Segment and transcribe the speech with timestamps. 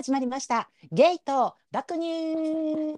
[0.00, 0.70] 始まりました。
[0.92, 2.96] ゲイと爆乳。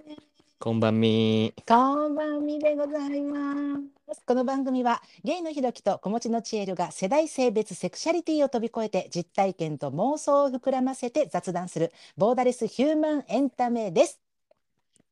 [0.61, 3.75] こんばんみこんばんみでございま
[4.15, 4.23] す。
[4.25, 14.21] この番組はゲイのひろきと子持ちのちえるが世代性別セクシャリティを飛び越えて実体験と妄想を膨らませて雑談するボーダレスヒューマンエンタメです。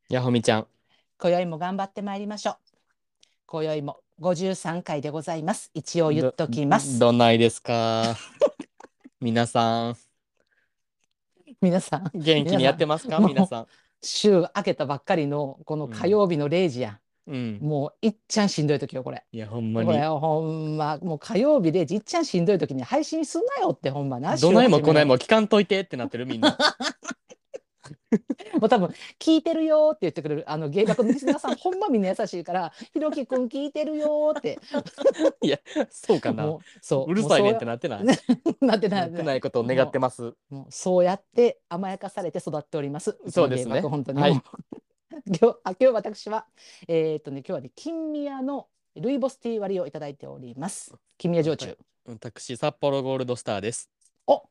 [0.09, 0.67] やほみちゃん
[1.19, 2.57] 今宵も頑張ってまいりましょう。
[3.47, 5.73] 今宵も53回でございます。
[5.75, 7.01] 一応言っときます。
[7.01, 8.17] どどないですか？
[9.21, 9.97] 皆さん
[11.61, 13.19] 皆さん、元気にやってますか？
[13.19, 13.67] 皆皆さん
[14.03, 16.99] 週明けたばっかりのこの火曜日の0時やん。
[17.27, 19.23] うんもういっちゃんしんどい時よこれ。
[19.31, 24.37] いやほんまこれにほんまもう火曜日でいっちゃんしんどい時に配信すんなよってほんまな。
[24.37, 25.15] どないもこないも。
[25.15, 26.57] も聞かんといてってなってるみんな
[28.61, 28.89] もう多分
[29.19, 34.59] 聞いてるよって言ってくれるあの芸学のリスナーさん ほんまみんな優しいからひろきくん聞いてるよって。
[35.43, 35.59] いや
[35.91, 38.05] そうかなそううるさいねんってもなってない？
[38.61, 43.17] なってなないってないことを願ってますもうそうやって甘やかされて育っております。
[43.29, 44.21] そうですね本当に。
[44.21, 44.43] はい
[45.27, 46.47] 今日あ今日私は
[46.89, 50.95] えーっとね今日はね金宮のルイボスティー割りをいただいております。
[51.19, 51.77] 金宮焼酎。
[52.07, 53.91] 私札幌ゴールドスターです
[54.27, 54.43] お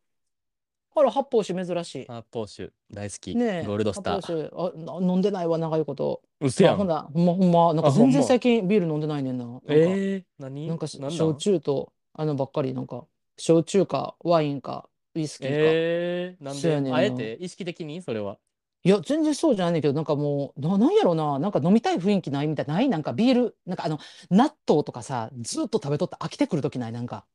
[0.99, 2.05] あら発泡酒珍しい。
[2.05, 4.15] 発泡酒大好き、ねえゴールドスター。
[4.15, 4.81] 発泡酒。
[4.81, 6.21] あな飲んでないわ長いこと。
[6.41, 6.73] うせやん。
[6.75, 7.73] あほんなほんまほんま。
[7.73, 8.11] なんかあほんま。
[8.11, 9.45] 全然最近ビール飲んでないねんな。
[9.45, 10.67] なんかえー、何？
[10.67, 13.05] なんかしなん焼酎とあのばっかりなんか
[13.37, 15.55] 焼酎かワインかウイスキーか。
[15.57, 16.99] えー、なんそうやねんな。
[16.99, 17.37] であえて？
[17.39, 18.01] 意識的に？
[18.01, 18.37] それは。
[18.81, 21.37] いや全然そうじゃないねんけどなんかもうななんやろな。
[21.37, 22.87] なんか飲みたい雰囲気ないみたいない？
[22.87, 23.57] なんかビール？
[23.65, 26.93] なんかあの納豆とかさずっと食べとって飽きてくる時ない？
[26.93, 27.25] なんか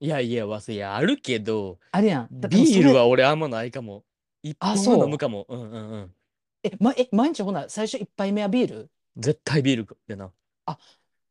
[0.00, 2.28] いやいやわすいやあるけどあれやん。
[2.48, 4.04] ビールは俺あんまないかも。
[4.42, 5.46] 一本あそうは飲むかも。
[5.48, 6.14] うんうんうん。
[6.62, 8.90] えまえ毎日ほな最初一杯目はビール？
[9.16, 10.32] 絶対ビールやな。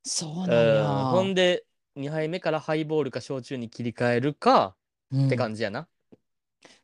[0.03, 0.83] そううなんや。
[0.83, 1.05] ん。
[1.11, 4.75] ほんで、2杯目からハイボールか焼酎に切り替えるか
[5.11, 5.87] うんって感じやな。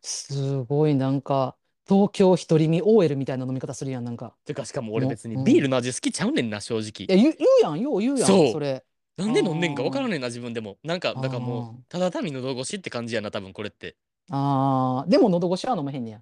[0.01, 1.55] すごいなんか
[1.87, 4.35] 東京一人身 OL みたいな飲み方するやんなんか。
[4.45, 7.15] てかしかも俺も別にうんビールの味好きちゃうねんな、正い直。
[7.15, 8.85] や言う言うやんよう言うやんそうそれ。
[9.19, 10.77] なんで飲んでんか分からんねんな、自分でも。
[10.83, 13.95] なんか、だからもう、ただ単に喉越しって感じやな、多分これって。
[14.31, 16.21] あーでも喉越しは飲めへんねや。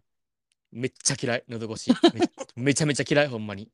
[0.71, 1.91] めっちゃ嫌い、喉越し。
[2.55, 3.69] め めちゃめちゃ嫌い、ほんまに。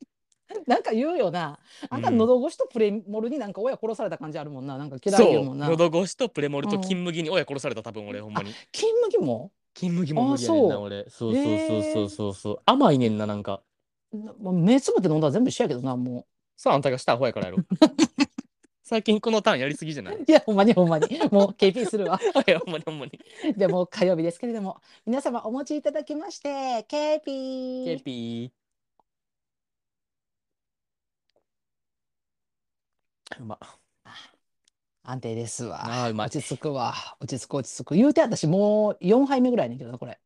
[0.67, 1.59] なんか言うよな。
[1.89, 4.78] あんたうん喉越しとプレモルになんか親殺された感じあるもんな。
[4.78, 5.67] なんか嫌いそう、もんな。
[5.69, 8.51] 喉越しとプレモルとうん金麦に親殺された、多分俺、ほんまに。
[8.72, 9.51] 金麦も？
[9.73, 11.09] 金麦も無理やねんな、あそう俺。
[11.09, 12.59] そうそうそうそうそうそう。
[12.66, 13.62] 甘いねんな、なんか。
[14.13, 17.57] なもう目つぶって飲んだら全部一緒やけどなもそう、あんたがしたアホやからやろ。
[18.83, 20.16] 最近このターンやりすぎじゃない？
[20.16, 20.25] う。
[20.27, 22.19] いやほんまにほんまにもう KP するわ。
[22.47, 23.19] いや、ほんまに ほんまに。
[23.55, 27.23] でも火曜日ですけれども皆様お持ちいただきまして KP。
[27.85, 28.63] ケーピー。
[33.39, 33.57] うま。
[35.05, 36.03] 安定ですわ。
[36.05, 36.94] あーうまい落ち着くわ。
[37.19, 37.95] 落ち着く落ち着く。
[37.95, 40.19] 言うて私もう4杯目ぐらいねんけどなこれ。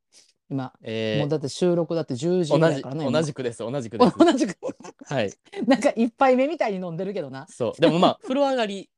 [0.49, 3.11] 今、えーもうだって収録だって10時ぐらいからね。
[3.11, 4.13] 同じくです、同じくです。
[4.17, 4.55] 今 同じく。
[5.07, 5.31] はい。
[5.65, 7.47] なんか1杯目みたいに飲んでるけどな。
[7.47, 7.81] そう。
[7.81, 8.89] でもまあ、 風呂上がり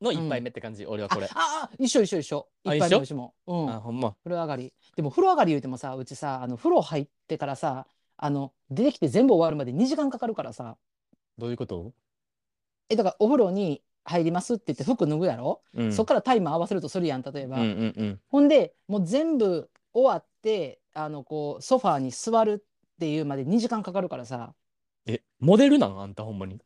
[0.00, 1.26] の一杯目って感じ、俺はこれ。
[1.26, 2.48] ああ一緒一緒一緒。
[2.64, 3.34] あ一杯目も。
[3.46, 3.70] うん。
[3.70, 4.16] あ、ほんま。
[4.24, 4.72] 風呂上がり。
[4.96, 7.86] でも風呂上がり言うてもさ、うちさ、あの風呂入ってからさ、
[8.16, 10.76] あの出てきて全部終わるまで2時間かかるからさ、
[11.38, 11.92] どういうこと？
[12.88, 15.92] えだからお風呂に入りますって言って服脱ぐやろ、うん。
[15.92, 17.58] そっからタイマー合わせるとするやん、例えば。
[17.58, 18.20] うんうんうん。
[18.28, 22.64] ほんで、もう全部終わって、あのこうソファーに座る
[22.94, 24.54] っていうまで2時間かかるからさ。
[25.06, 26.00] え、モデルなん？
[26.00, 26.60] あんたほんまに。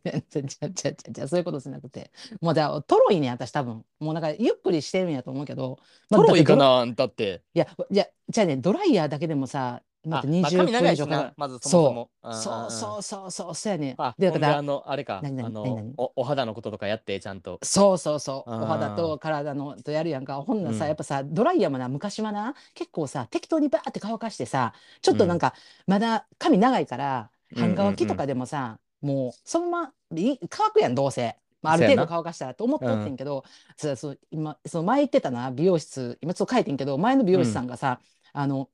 [0.00, 2.10] ちゃちゃちゃちゃちゃそういうことじゃなくて。
[2.40, 3.84] もうだからトロいねん私多分。
[3.98, 5.78] もうなんかゆっくりしてるんやと思うけど。
[6.08, 7.42] まあトロいかなあんたって。
[7.54, 11.28] いや、じゃじゃあね、ドライヤーだけでもさ、だってあまあ20髪長いし分以上かかる。
[11.28, 12.10] なまずそもそも。
[12.30, 13.94] んんんそうそうそうそうそうやねん。
[13.98, 17.58] あ、でだからあの、あれか、何々あの何々お、お肌のこととかやって、ちゃんと。
[17.62, 18.50] そうそうそう。
[18.50, 20.40] お肌と体のとやるやんか。
[20.40, 24.72] ほんならさ、うんやっぱさ、ドライヤーもな、昔はな、結構さ、適当にバーって乾かしてさ、
[25.02, 25.52] ちょっとなんか、
[25.86, 31.36] まだ髪長いから、半乾きとかでもさ、もう、そのままい乾くやん、どうせ。
[31.62, 33.44] まあ、ある程度乾かしたらと思ってんけど、
[33.76, 38.00] そうそう今、その前行ってたな、美容室、今ちょっと書いてんけど、前の美容師さんがさ、
[38.32, 38.70] あの、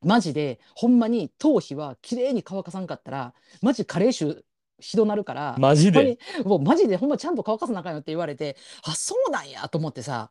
[0.00, 4.42] マジで、ほんまに頭皮は綺麗に乾かさんかったら、マジ加齢臭
[4.80, 5.98] ひどなるから、マジで？
[5.98, 6.18] ほんまに
[6.48, 10.30] もうマジでほんまちゃんと乾かさなあかんよって言われて、あ、そうなんやと思ってさ、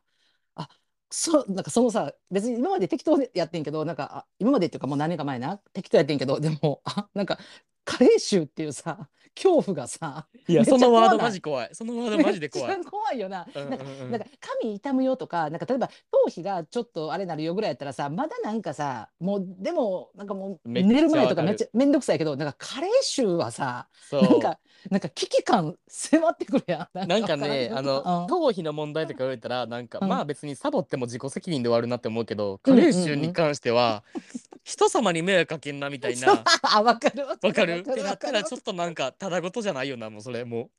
[1.10, 7.38] そ、なんかそのさ、別に今まで適当でやってんけど、なんか、あ今までっていうかもう何年か前な、適当やってんけど、でも、あ、なんか、
[7.84, 9.08] 加齢臭っていうさ、
[9.40, 11.68] 恐怖がさいや、そのワードマジ怖い。
[11.72, 12.84] そのワードマジで怖い。
[12.84, 13.46] 怖いよな。
[13.54, 14.10] うんうんなんかうん。
[14.10, 14.26] なんか
[14.60, 23.88] 髪痛むよとかなんか例えば頭皮がちょっとあれなるよぐらいやったらさまだなんかさもうでもなんかもう寝る前とかめっちゃめんどくさいけどなんか加齢臭はさ。
[24.12, 24.58] なんか
[24.90, 27.08] なんか危機感迫ってくるやん。
[27.08, 28.26] なんかね、あの、うん。
[28.28, 30.08] 頭皮の問題とか言われたら、なんか、うん。
[30.08, 34.04] まあ別にサボっても自己責任で終わるなって思うけど、加齢臭に関しては、
[34.62, 36.44] 人様に迷惑かけんなみたいな。
[36.62, 37.26] あわかる。
[37.26, 37.78] わわかる？
[37.80, 40.70] ってなわったら、ちょっとなんか、ただじゃないよな、もうそれ、も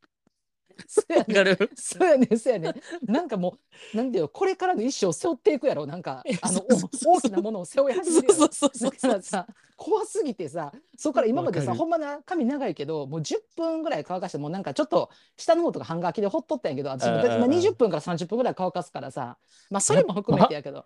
[0.87, 1.31] そうやう。
[1.31, 1.39] ね。
[1.39, 1.71] わかる？
[1.75, 2.73] そうやねそうやね。
[3.05, 3.57] なんかも
[3.93, 5.85] うなんていうのこれからの一生を背負っていくやろ。
[5.85, 8.35] なんかあのお大きなものを背負い始めるやろ。
[8.35, 8.91] そうそうそうそう。
[8.91, 17.43] だからさ怖すぎてさそこから今までわかるさほんまな髪長いけどもう10分ぐらい乾かしてもうなんかちょっと下の方とか半乾きでほっとったんやけど私もうんうんうん。
[17.43, 19.37] 今20分から30分ぐらい乾かすからさ
[19.69, 20.85] まあそれも含めてやけど。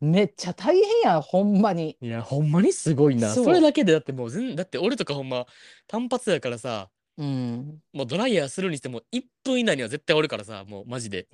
[0.00, 1.96] めっちゃ大変やほんまに。
[2.00, 3.30] いや、ほんまにすごいな。
[3.30, 3.44] そう。
[3.44, 5.46] それだけでだってもう全、だって俺とかほんま、
[5.86, 11.28] 単発やからさ、うん、もうドライヤーするにしても1分以内には絶対おるからさ、もうマジで。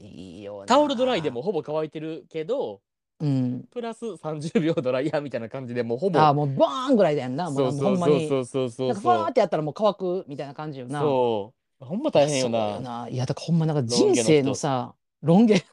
[0.00, 2.80] いいよなタオルドライでも、ほぼ乾いてるけど、
[3.20, 6.18] うん、プラス30秒ドライヤーみたいな感じでもうほぼ。
[6.18, 11.00] ああもうバーンぐらいだよなもそううそほまにうんそうそうそうそうなんかファーってやったらもう乾くみたいな感じよな。
[11.00, 11.84] そう。
[11.84, 12.80] ほんま大変よそうな。
[12.80, 15.64] ないやだからほんまなんかロン毛の人人生のさロン毛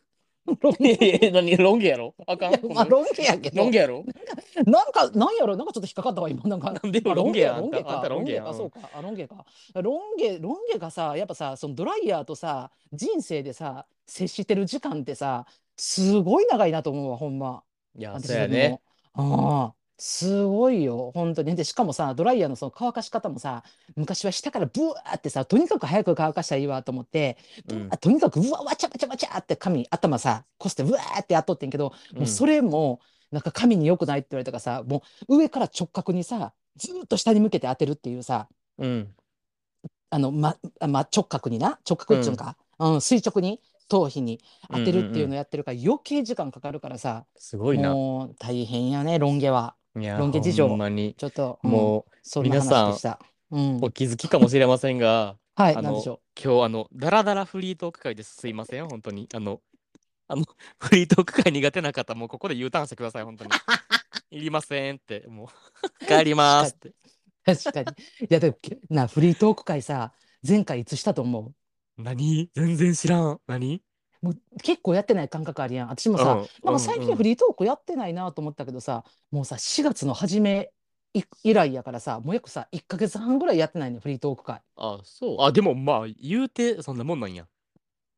[0.60, 2.16] ロンいやいや何ロン毛やろ？
[2.28, 2.58] あかん？
[2.58, 3.64] 毛まあロン毛やけど。
[3.64, 4.06] ロン毛やろ？
[4.66, 5.56] なんかなんやろ？
[5.56, 8.80] なんかちょっと引っかかったわ今なんかなんでよあロン毛やロン毛あんたあんかたロン毛やかそうか。
[8.94, 9.46] あロン毛か。
[9.76, 15.46] ロン毛ロン毛がさやっぱさそのドライヤーとさ人生でさ接してる時間ってさ
[15.78, 17.64] すごい長いなと思うわほんま。
[17.98, 18.80] いや、私そうやね。
[19.14, 21.56] ああすごいよ本当に。
[21.56, 23.64] でしかもさドライヤーのその乾かし方もさ
[23.98, 27.38] 昔は下からブワーってさとにかく早く乾かしたらいいわと思って、
[27.70, 27.88] うん。
[27.92, 38.48] あとにかくうわわちゃわちゃわちゃって髪頭さこすってうわーってやっとってんけど、もうそれもなんか髪に良くないって言われたからさもう上から直角にさずーっと下に向けて当てるっていうさ
[38.78, 39.10] うん。
[40.12, 41.78] あのまあま直角にな？
[41.88, 43.02] 直角っちゅうんか、うん。
[43.02, 43.60] 垂直に？
[43.90, 44.40] 頭皮に
[44.72, 47.92] 当てるっていうのをやってるから余計時間かかるからさ、すごいな。
[47.92, 49.74] もう大変やねロン毛は。
[49.98, 51.16] いや、ロン毛事情ほんまに。
[51.18, 53.20] ちょっと、うんもそんな皆さん話でした。
[53.52, 58.36] うんう、お気づきかもしれませんが、 はい、あのなんでしょ今日、あの、ダラダラフリートーク会です。
[58.36, 59.28] すいません、本当に。
[59.34, 59.62] あの、
[60.28, 60.44] あの、
[60.80, 63.52] フリートーク会苦手な方、もうここで U ターンしてください、本当に。
[64.32, 65.50] いりませんって、も
[66.02, 66.90] う、帰りますって。
[66.90, 66.96] う。
[67.46, 67.88] 確かに。
[68.22, 70.14] いや、でも、けな、フリートーク会さ、
[70.48, 71.54] 前回いつしたと思
[71.98, 72.50] 何？
[72.54, 73.42] 全然知らん。
[73.48, 73.76] 何？
[73.76, 73.82] う。
[74.22, 75.90] もう結構やってない感覚あるやん。
[75.90, 80.72] 私もさ、うんなんか最近フリートークやってないなと思ったけどさ、もうさ、4月の初め
[81.14, 84.62] い以来やからさ、もう約さ、1ヶ月半ぐらいやってないね、フリートーク会。
[84.76, 85.42] あ、そう。
[85.42, 87.46] あ、でもまあ、言うてそんなもんなんや。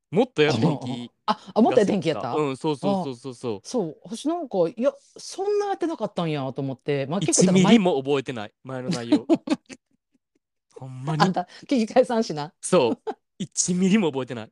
[0.10, 2.36] もっとやってん気あ、あ、もっとや天気やった？
[2.36, 3.60] うん、そうそうそうそうそう。
[3.64, 8.54] そう、私なんか、いや、そんなやってなかったんやと思って、まあ結構1だから毎ミリも覚えてない。
[8.64, 9.26] 前の内容。
[10.76, 11.24] ほんまに。
[11.24, 12.52] あんた、聞き返さんしな。
[12.60, 12.98] そう。
[13.40, 14.52] 1ミリも覚えてない。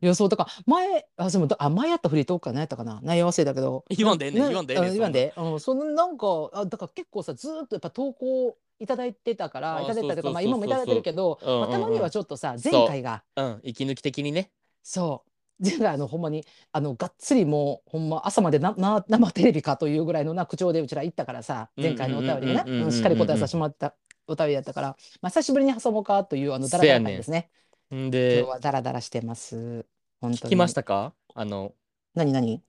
[0.00, 3.84] いや、そう、だから、前、あ、でも、あ、前やったフリートークか何やったかな、内容忘れたけど。
[3.88, 5.34] 言わんでええねんな言わんでええね言わんで。
[5.36, 13.42] うん、その、なんか、あ、だから、結構さ、ずーっとやっぱ投稿いただいてたから、あいただいてたとか、まあ、今もいただいてるけど、たまにはちょっとさ、前回が、う。
[13.42, 14.50] ん、息抜き的にね。
[14.82, 15.28] そう。
[15.64, 23.94] 前回、あの、ほんまに、あの、がっつりもう、ほんま、朝までな、な、生テレビかというぐらいのな、口調でうちら行ったからさ、前回のお便りがね、しっかり答えさせてもらった
[24.28, 27.50] お便りだったから、まあ、久しぶりに挟もうかという、あの、ダラダラ会ですね。
[27.90, 29.86] 今んで日、はダラダラしてます。
[30.20, 30.36] 本当に。
[30.38, 31.14] 聞きましたか？
[31.34, 31.74] あの、
[32.14, 32.62] 何何？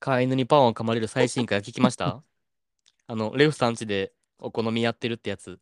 [0.00, 2.22] 飼い犬にパンを噛まれる最新回聞きました？
[3.06, 5.58] あの、レフさん家でお好みやってるってやつ。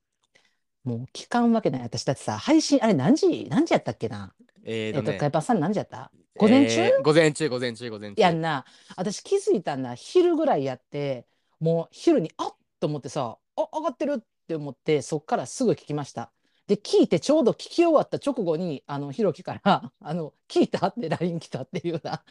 [0.84, 1.82] もう聞かんわけない。
[1.82, 4.32] 私だってさ、配信、あれ何時、何時やったっけな？
[4.64, 6.10] えっと、えーとねカイパンさん何時やった？
[6.36, 8.22] 午前中、えー午前中、午前中、午前中。
[8.22, 8.64] やんな。
[8.96, 9.94] 私気づいたんだ。
[9.94, 11.26] 昼ぐらいやって、
[11.58, 16.32] もう昼に、あっと思ってさ、あ、上がってるって思って、そっからすぐ聞きました。
[16.70, 22.22] で、聞いてちょうど聞き終わった直後に、あの、ひろきから、 あの、聞いたって LINE 来たっていうな。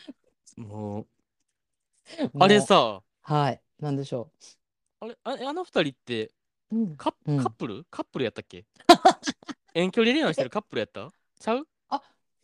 [0.55, 4.31] もう、もあれう、さ、はい、なんでしょ
[5.01, 6.27] あれ、ああの二人って
[6.71, 6.77] う。
[6.77, 6.95] うん。
[6.95, 7.37] カップ、うん。
[7.37, 7.85] カップル？
[7.91, 8.65] カップルやったっけ？
[9.73, 11.11] 遠距離恋愛してるカップルやった？
[11.39, 11.67] ちゃう？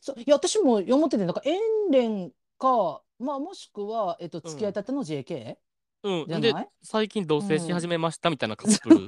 [0.02, 1.58] そういや私も思っててなんか遠
[1.92, 5.56] 恋か、まあ、もしくは、えっと、付き合いたての JK、
[6.04, 6.42] うん。
[6.42, 9.08] で最近同棲し始めましたみたいなカップル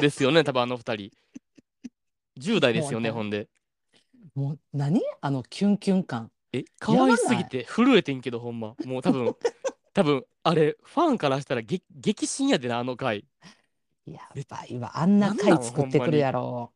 [0.00, 1.10] ですよね、多分あの二人。
[2.38, 3.48] 10代ですよね、もうほんで。
[4.34, 5.02] もう何？
[5.20, 6.30] あのキュンキュン感。
[6.52, 8.74] え、可愛すぎて震えてんけど、ほんま。
[8.84, 9.34] もう多分、
[9.92, 13.24] 多分あれ、ファンからしたら激激震やでな、あの回。
[14.06, 14.98] やばいわ。
[14.98, 16.72] あんな回作ってくるやろ。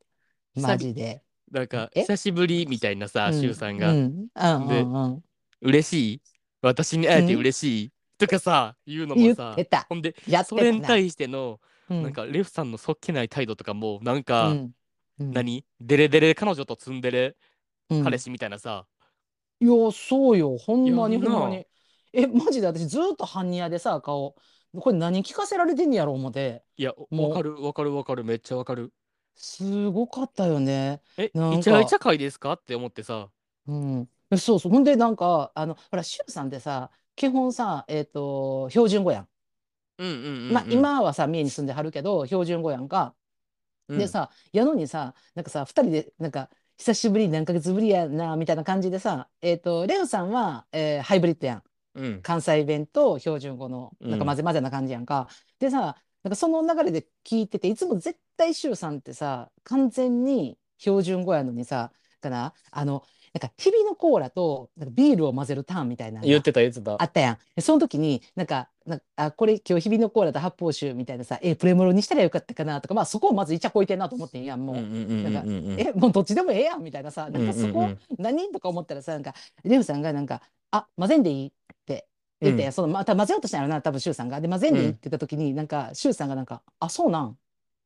[0.55, 0.73] ほんまに。
[0.75, 1.23] マジで。
[1.51, 2.01] なんか、え？
[2.03, 3.41] 久しぶりみたいなさ、うん。
[3.41, 4.27] シュウさんが、うん。
[4.35, 5.23] うんでう
[5.63, 6.21] 嬉しい？
[6.61, 9.57] 私に会えて嬉しい、とかさ、言うのも言さ
[9.89, 10.15] ほんで、
[10.45, 12.03] それに対しての、うん。
[12.03, 14.75] なんか、レフさんのそっけない態度とかも、なんか、うん
[15.23, 15.65] うん何？
[15.81, 17.37] デレデレ彼女とツンデレ？
[17.91, 18.87] うん彼氏みたいなさ、
[19.61, 20.57] いや、そうよ。
[20.57, 21.67] ほんまにいやなほんまに。
[22.13, 22.67] え、マジで？
[22.67, 24.35] 私ずーっと般若でさ、顔。
[24.75, 26.65] これ何聞かせられてんねやろ思って。
[26.77, 28.93] いやもうわかるわかるわかるめっちゃわかる
[29.35, 31.03] すごかったよね。
[31.19, 32.53] えなんかイチャイチャ会ですか？
[32.55, 33.29] って思ってさ
[33.67, 34.09] うん。
[34.31, 34.73] えそうそう。
[34.73, 39.29] ほんで、なんか、あの、ほら、シュウさんってさ、基本さ、えっと、標準語やん。
[39.99, 43.15] うんうんうん、うん、まあ、今はさ、三重に住んではるけど、標準語やんか。
[43.95, 51.63] うんでさ、やのにさ、なんかさ、二人で、なんか、久しぶり、何ヶ月ぶりやな、みたいな感じでさ、えっと、レオさんは、えーハイブリッドやん。
[51.95, 55.29] うん関西弁と標準語のなんかうん混ぜ混ぜな感じやんか。
[55.59, 63.03] でさなんかその流れで聞いてていつも絶対柊さんってさ完全に標準語やのにさかなあの
[63.35, 67.39] なんか日々のコーラとなんかビールを混ぜるターンみたいな言ってた言ってたあったやん。
[67.57, 74.77] でその時になんかなんかあこれ今日日々のコーラと発泡酒みたいなさえプレモルにしたらよかったかなとかまあそこをまずいちゃこいてんなと思ってんやんもう。
[74.77, 79.35] うんうんうんうんなんかうんうんえもうどっちでもええやんみたいなさなんかそこ、うんうんうん何とか思ったらさなんか
[79.65, 81.51] レオさんがなんか「あ混ぜんでいい?」っ
[81.87, 82.07] て
[82.41, 84.41] 言って、うんそのまた混ぜようとしたんやろな多分シュウさんが。
[84.41, 87.39] で混ぜんでいいって言った時に、なんかシュウさんがなんか「あそうなん?」って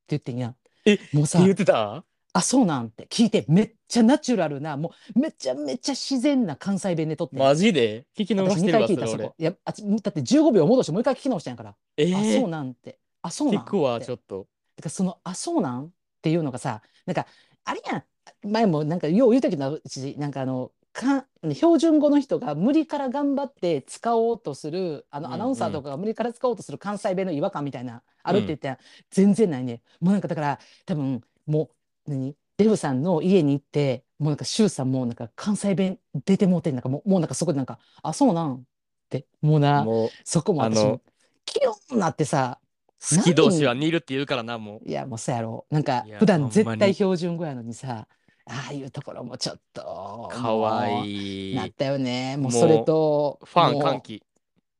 [0.09, 0.57] 言ってんやん。
[0.87, 2.05] えもうさ言ってた
[2.37, 8.07] 「あそうなん?」って聞いてめっちゃナチュラルなもうめちゃめちゃ自然な関西弁でとってんマジで？
[8.17, 9.35] 聞き逃私2してる回わそれ俺聞いたそこ。
[9.39, 15.91] いやあつだって15秒戻してもう一回聞き直したんやから「えあーそうなん?」って「あそうなん?」聞くわちょっとだからその「あそうなん?」っ
[16.23, 17.27] ていうのがさなんか
[17.65, 18.05] あれやん
[18.49, 28.79] 前もなんかよう言うたけどうちなんかあのか標準語の人が無理から頑張って使おうとするあのうんアナウンサーとかが無理から使おうとする関西弁の違和感みたいなあるって言ったら
[29.11, 31.76] 全然ないねもうなんかだから多分もう
[32.07, 32.37] 何？
[32.59, 38.61] デブさんの家に行ってもうなんか周さんもなんか関西弁出てもうてんなんかもうもうなんかそこでなんか「あそうなん?」っ
[39.11, 41.01] てもうなもうそこも私あのも
[41.45, 42.59] キヨンなってさ
[42.99, 44.89] 好き同士は似るって言うからなもう。
[44.89, 45.67] いやもうそうやろ。
[45.71, 48.09] なんかいや普段ほん絶対標準語やのにさ
[48.47, 52.39] ああいうところもちょっとかわもういいなったよね。
[52.39, 54.23] もうそれとファンもう歓喜い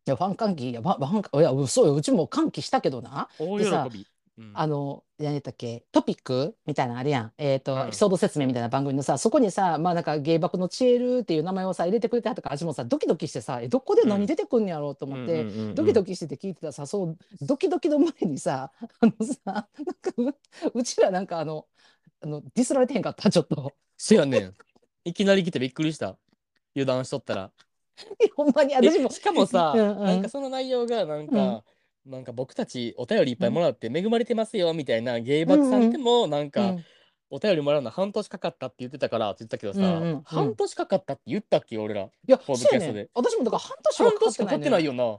[0.07, 0.71] やファン歓喜？
[0.71, 1.95] いやファンファンいやそうよ。
[1.95, 3.29] うちも歓喜したけどな。
[3.39, 4.07] 大でさ喜び
[4.39, 4.51] うん。
[4.55, 5.85] あの何やったっけ？
[5.93, 6.55] トピック？
[6.67, 7.33] みたいなのあれやん。
[7.39, 7.81] えっ、と、うん。
[7.89, 15.75] エピソード説明みたいな番組のさそこにさまあなんか芸爆のチエルっていう名前をさ入れてくれたから私もさドキドキしてさえどこで何出てくんのやろうと思って、うんうんうんうん。
[15.75, 19.69] ドキドキしてて聞いてたらさそうドキドキの前にさ あのさなんか
[20.73, 21.67] ううちらなんかあの
[22.23, 23.31] あのディスられてへんかった？
[23.31, 23.73] ちょっと。
[23.97, 24.55] そやねん。
[25.05, 26.17] いきなり来てびっくりした。
[26.75, 27.51] 油断しとったら。
[28.37, 29.11] ほんまにえ私も。
[29.11, 30.05] しかもさ、うんうん。
[30.05, 31.63] なんかその内容がなんか、
[32.07, 36.85] なんか僕たちお便りいっぱいもらって恵まれてますよみたいな芸爆さんでもなんか、うん。
[37.29, 40.23] お便りもらうの半年かかったって言ってたからって言ったけどさ、うんうんうん。
[40.23, 43.11] 半年かかったって言ったっけ俺らいやポッドそうキャストで。
[43.15, 45.19] 私もだから半年は半年かかってないよよな。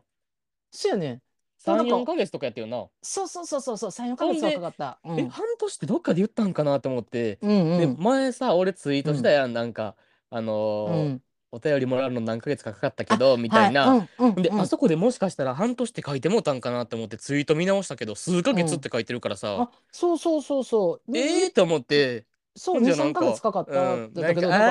[0.71, 1.11] そうやね。
[1.11, 1.21] ん
[1.57, 3.89] そうなんか34ヶ月とかやったよな、そうそうそうそうそう。
[3.89, 4.99] 34ヶ月はかかった。
[5.03, 5.19] うん。
[5.19, 7.95] え半年ってどっかで言ったんかなと思って、うんうん。
[7.95, 9.95] で前さ俺ツイートしたやん、なんか
[10.29, 14.09] あのーうんお便りもらうの何ヶ月かかかったけどみたいな、はい。
[14.19, 14.59] うんうんで、うん。
[14.61, 21.17] あそこでもしかしたら半年って書いてもうたんかなって思ってツイート見直したけど数ヶ月って書いてるからさ、あそうそうそうそう。
[21.17, 22.25] ええー、と思って。
[22.55, 23.93] そう23じゃあなんかヶ月かかった。
[23.93, 24.67] うん、だなんかけどなんか。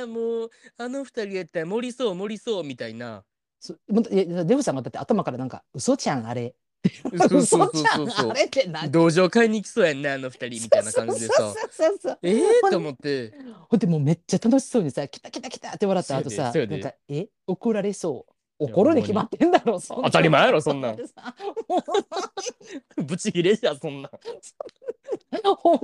[0.00, 3.24] ああもうあの二人やったら盛りそう盛りそうみたいな。
[3.88, 6.54] デブさんがだって頭からなんか嘘ちゃんあれ
[7.18, 8.06] そうそう嘘そうそう。
[8.06, 8.90] んそうあれって何？
[8.90, 11.54] 道場買いに来そうやんなあの二人みたいな感じでさ。
[12.22, 13.32] ええー、と思って。
[13.68, 17.28] ほんでもうめっちゃ楽しそうにさ「来た来た来た」って笑った後さなんか「え？
[17.46, 18.34] 怒られそう。
[18.58, 20.96] 怒るに決まってんだろそんな当たり前やろそんなん。
[20.96, 21.34] で さ
[21.68, 21.82] も
[23.04, 24.18] ブチギレじゃんそんなう
[25.58, 25.80] ほんま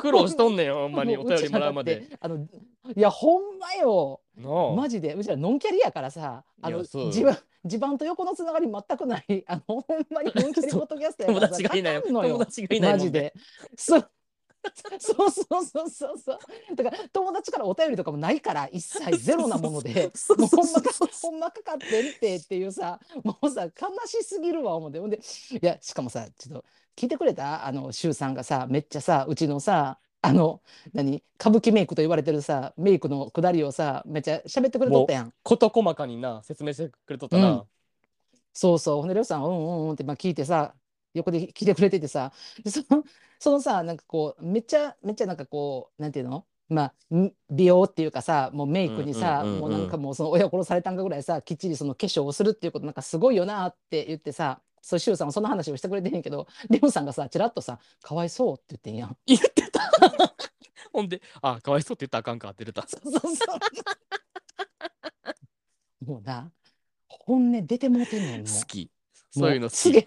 [0.00, 2.08] 苦労しとんねんよほんまにもお便りもらうまで。
[2.20, 4.20] あのいやほんまよ。
[4.76, 5.14] マジで。
[5.14, 7.04] うちらノンキャリやからさあのいやそう。
[7.06, 9.44] よ地盤地盤と横のつながり全くない。
[9.46, 13.34] あのほんまにノンキャリポッドキャストや友からさ達がいない友達がいないマジで。
[14.98, 16.38] そうそうそうそうそう。
[16.76, 20.90] だから友達からお便りとかもないから一切ゼロなもので もうほんまか
[21.20, 23.70] ほんまかかってんってっていうさもうさ悲
[24.06, 25.00] しすぎるわ思って。
[25.00, 26.64] ほんでいやしかもさちょっと
[26.96, 27.66] 聞いてくれた？
[27.66, 30.60] あの周さんがさめっちゃさうちのさあの
[30.92, 31.22] 何？
[31.40, 35.32] 歌舞伎メイクと言われてるさメイクのくだりをさめっちゃ喋ってくれとったやん。
[35.42, 37.62] 事細かにな説明してくれとったな、うん。
[38.52, 39.00] そうそう。
[39.00, 40.74] ほんでりょうさんうんうんうんってまあ聞いてさ
[41.14, 42.32] 横で聞いてくれててさ。
[42.62, 43.04] でその
[43.38, 46.46] そのさなんかこうめっちゃめっちゃなんかこうなんていうの？
[46.68, 59.16] まあん美容っていうかさもうメイクにさ、もうなんかもうその親殺されたんかぐらいさきっちりその化粧をするっていうことなんかすごいよなって言ってさそうシュウさんもそんな話をしてくれてへんけどレオさんがさちらっとさ「かわいそう」って言ってんやん。
[59.26, 59.80] 言ってた。
[60.92, 62.86] ほんであかわいそうって言ったらあかんかって出た。
[62.88, 63.44] そうそうそ
[66.00, 66.06] う。
[66.06, 66.50] もうな
[67.06, 68.90] 本音出てもうてんねん好き
[69.32, 70.06] そういうの好き。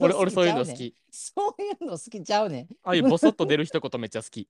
[0.00, 0.94] 俺俺そういうの好き。
[1.10, 2.66] そういうの好きちゃうねん。
[2.82, 4.48] ああいうボソッと出る一言めっちゃ好き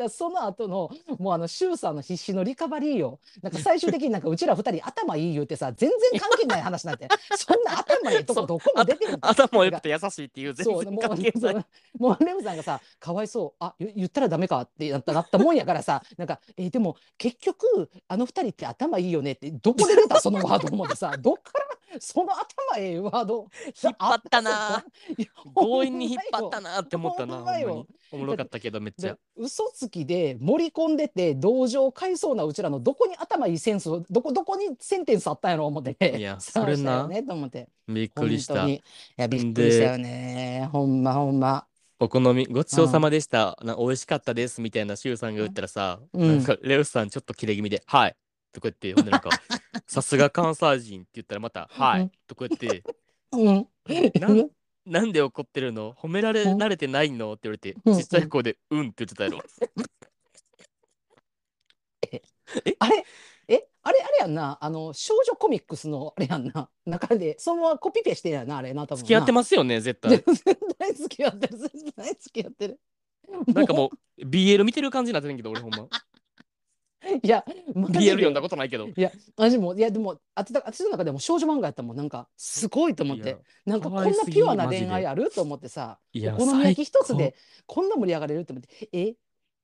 [0.00, 3.20] だその後のもうあの周さんの必死のリカバリーよ。
[3.42, 7.08] なんか最終的になんかうちら二人頭いい言うてさ全然関係ない話なんて。
[7.36, 11.66] そんな頭いいとこどこも出てる頭良くて優しいっていう全然関係うない。
[11.98, 13.64] もうレムさんがさかわいそう。
[13.64, 23.48] あ言言ったらダメかってなったなったもんやからさなんかえーでも結局あの二人って頭いいよねってどこで出たそのワード思ってさ どっからその頭ええワード。
[23.82, 24.84] 引っ張ったな。
[25.54, 27.44] 強引に引っ張ったなって思ったな
[28.12, 29.14] おもろかったけどめっちゃ。
[29.14, 36.16] で嘘つきで盛り込んでて同情買いそうなうちらのどこに頭いいセンスをどこどこにセンテンスあったんやろ思って。
[36.18, 37.06] いや それな。
[37.08, 37.22] ね。
[37.22, 37.68] と思って。
[37.88, 38.54] びっくりした。
[38.54, 38.74] 本当に。
[38.76, 38.80] い
[39.16, 40.68] やびっくりしたよね。
[40.72, 41.66] ほんまほんま。
[41.98, 43.58] お好みごちそうさまでした。
[43.62, 46.28] な美味しかったですみたいなシュウさんが言ったらさ、うん。
[46.38, 48.16] なんかレオスさんちょっと切れ気味で「はい」
[48.52, 49.28] とか言ってほんでなんか
[49.86, 52.82] 「さすが関西人」って言ったらまた「はうんい」とか言って。
[53.32, 53.68] うん。
[54.20, 54.48] なん
[54.90, 55.94] 「なんで怒ってるの？
[55.94, 59.38] 褒められうん慣れてないの?」って言われてうんちっちゃい声で「うん」って言ってたやろ。
[62.80, 63.04] あれ？
[63.48, 63.68] え？
[63.82, 64.58] あれあれやんな。
[64.60, 66.68] あの少女コミックスのあれやんな。
[66.86, 72.80] 中でそのままコピペしてんやなあれな多分付き合ってまますよね絶す絶対 対付き合ってる絶対付き合ってる。
[73.46, 75.88] なんかもう BL 見てる感じになってんけど俺ほんま
[77.22, 78.86] いや BL 読んだことないけど。
[78.88, 81.96] いや私もいやでもあ私私の中でも少女漫画やったもん。
[81.96, 83.38] なんかすごいと思って。
[83.64, 85.30] なんかこんなピュアな恋愛ある？
[85.30, 85.98] と思ってさ。
[86.14, 87.34] お好み焼き一つ最で
[87.66, 88.88] こんな盛り上がれると思って。
[88.92, 89.14] え？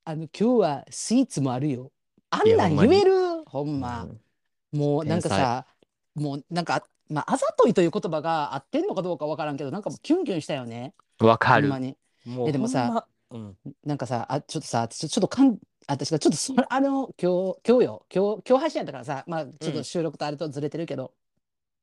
[0.05, 1.93] あの今日はスイーツもあるよ。
[2.31, 3.45] あんなん言える？
[3.45, 4.05] ほ高んま。
[4.05, 4.79] うん。
[4.79, 5.67] もうなんかさ
[6.15, 10.95] もうなんかまああざといという言葉が合ってんのかどうかわからんけどなんかキュンキュンしたよね。
[11.19, 11.65] わかる。
[11.65, 11.97] ほんまに。
[12.25, 13.75] もうえでもさうん。
[13.85, 18.07] なんかさあちょっとさちょちょっとかん私がちょっとそれあの今日今日よ。
[18.13, 21.13] 今日今日配信やったからさまあちょっと収録とあれとずれてるけど、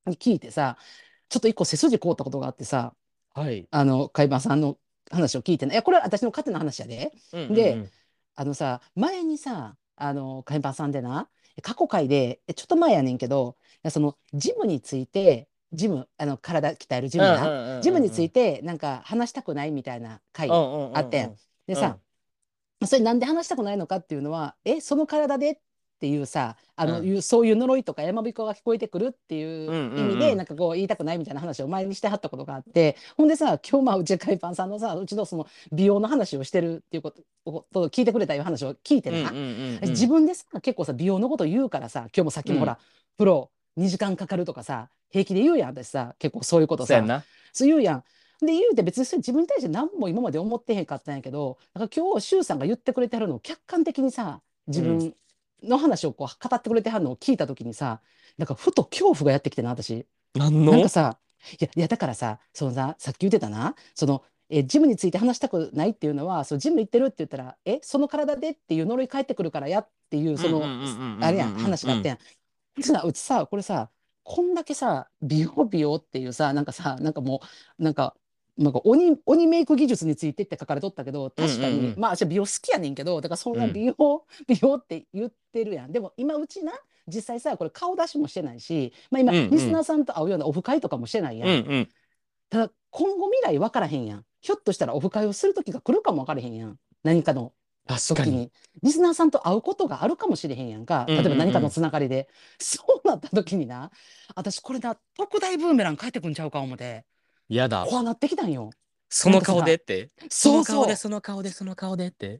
[0.07, 0.77] 聞いてさ
[1.29, 2.93] ちょっと一個背筋凍ったことがあってさ
[3.33, 3.67] はい。
[3.72, 4.77] あの海馬さんの
[5.12, 5.74] 話を聞いてね。
[5.74, 7.12] いやこれは私の勝手な話やで。
[7.31, 7.89] で
[8.36, 11.29] あのさ前にさあの海馬さんでな
[11.62, 13.57] 過去回でえちょっと前やねんけど
[13.89, 21.36] そのジムについてジムあの体鍛えるジムな、ジムについててなんか話したくないみたいな回あったやん。
[21.68, 21.98] でさ、
[22.86, 25.56] それなんで話したくないのかっていうのはえその体でっ
[26.01, 27.05] ていうさあの、うん。
[27.07, 37.12] いうそういう呪いとか山彦が聞こえてくるっていううんうん意味で、なんかこう言いたくないみたいな話を前にしてはったことがあってほんでさ今日まあうち海パンさんのさうちのその美容の話をしてるっていうこ
[37.72, 39.31] とを聞いてくれたいう話を聞いてな、
[39.88, 42.77] 自分でさ結構さ美容のこと言うからさ今日もさっきもほら、
[43.18, 47.23] プロ2時間かかるとかさ平気で言うやん私さ結構そういうことさそうやんな
[47.53, 48.03] そう言うやん。
[48.45, 55.13] で言うて別にそれ自分に対して何も今まで思ってへんかったんやけどなんか今日周さんが言ってくれてはるのを客観的にさ自分
[55.63, 58.01] の話をこう語ってくれてはるのを聞いた時にさ
[58.37, 60.05] なんかふと恐怖がやってきてな私。
[60.35, 60.73] なんの？
[60.73, 61.17] なんかさ
[61.53, 72.17] いやいやだからさそのささっき言ってたなそのえジムについて話したくないっていうのはそうジム行ってるって言ったらえその体でっていう呪い返ってくるからやっていうそのうんうんうんうんうんあれやん話があってん。
[72.77, 73.89] うちさうちさこれさ
[74.24, 77.42] こんだけさ美容美容っていうさなんかさなんかも
[77.79, 78.16] うなんか
[78.57, 82.00] なんか鬼鬼メイク技術についてって書かれとったけど確かに、うんうんうん。
[82.00, 83.74] まあ私美容好きやねんけどだからそんなうん。
[83.74, 85.92] 美容、美容って言ってるやん。
[85.92, 86.72] でも今うちな
[87.07, 89.50] 実際さこれ顔出しもしてないし、まあ、今、うんうん。
[89.50, 91.90] リスナーさんと会うようなオフ会とかもしてないやん、うんうん。
[92.50, 94.25] ただ今後未来分からへんやん。
[94.42, 96.77] ひょっとしたらオフ会をする時が来るかも分からへんやん。
[97.03, 97.53] 何かの
[97.87, 98.31] 確かに。
[98.31, 101.05] 時にリスナーさんと会うことがあるかもしれへんやんか。
[101.07, 103.91] 例えば何かのつながりで、 そうなった時にな
[104.35, 107.05] 私これな特大ブーメラン帰ってくんちゃうか思って。
[107.50, 107.85] やだ。
[107.87, 108.69] こうなってきたんよ。
[109.09, 110.11] その顔でって？
[110.29, 110.63] そそう。
[110.63, 112.39] そうの顔でその顔でその顔でって？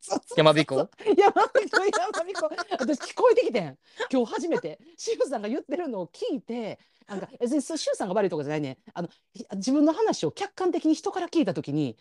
[0.00, 0.76] そうそう山彦？
[1.04, 2.50] 山彦山彦。
[2.78, 3.78] 私聞こえてきてん。
[4.12, 4.78] 今日初めて。
[4.96, 8.78] シュウさんが言ってるのを聞いてなんか別にそうシュウさんが悪いとかじゃないね。
[8.94, 11.96] あのひ自分の話を客観的に人から聞いた時に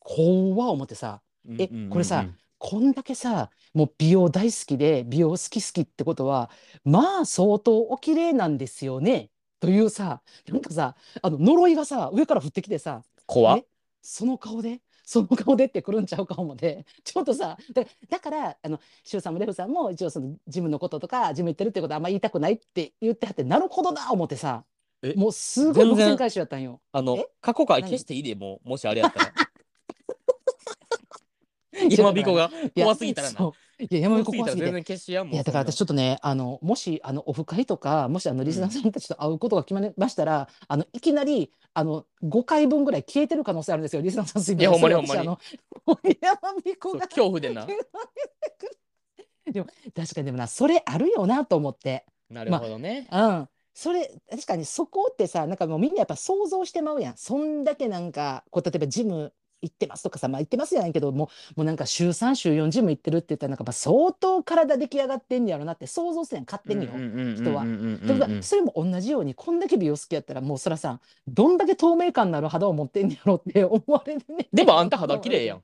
[0.00, 1.22] 怖っ思ってさ
[1.58, 2.26] えこれさ
[2.58, 6.50] こんだけさもう美容大好きで美容好き好きってことは
[6.84, 13.58] まあ相当お綺麗なんですよねというさなんかさあの呪いがさ上から降ってきてさ怖っ。
[13.58, 13.64] え
[14.02, 24.64] その顔でその顔でってくるんちゃうか思ってちょっとさだだからあのシュウさんもレフさんも一応そのジムのこととかジム行ってるってことはあんま言いたくないって言ってはってなるほどな思ってさ。
[25.02, 26.80] えもうすごい線回収やったんよ。
[26.92, 27.26] あのえ？
[27.40, 27.90] 過去回何？
[27.90, 29.32] 消していいでもうもしあれやったら
[31.90, 33.52] 山彦が怖すぎたらな。
[33.78, 34.66] いや山彦怖すぎて。
[34.66, 44.02] 全然消しやんもいやだから私ちょっとねあのもしあのオフ会とかもしあのリスナーさんたちと会うことが決まりましたら、あのいきなりあの5回分ぐらい消えてる可能性あるんですよ。
[44.02, 44.70] リスナーさんすいません。
[44.70, 45.20] いやほんまにほんまに。
[45.20, 45.38] 私あの
[46.20, 47.66] 山彦が恐怖でな。
[49.50, 52.06] でも確かにでもなそれあるよなと思って。
[52.28, 53.08] なるほどね。
[53.10, 53.48] うん。
[53.72, 57.16] それ確かにそこってさなんかもうみんなやっぱ想像してまうやん。
[57.16, 66.92] そんだけなんかこう例えばジム行ってますとかさ、まあ行ってますやないけど、もう、もうなんか週3、週4ジム行ってるって言ったら、なんかまあ相当体出来上がってんやろなって想像するやん、勝手によ。
[67.34, 67.64] 人は
[68.18, 75.62] だかそれも同じようにこんだけ美容好きやったらもうそらさんどんだけ透明感のある肌を持ってんやろって思われるねでもあんた肌綺麗やん。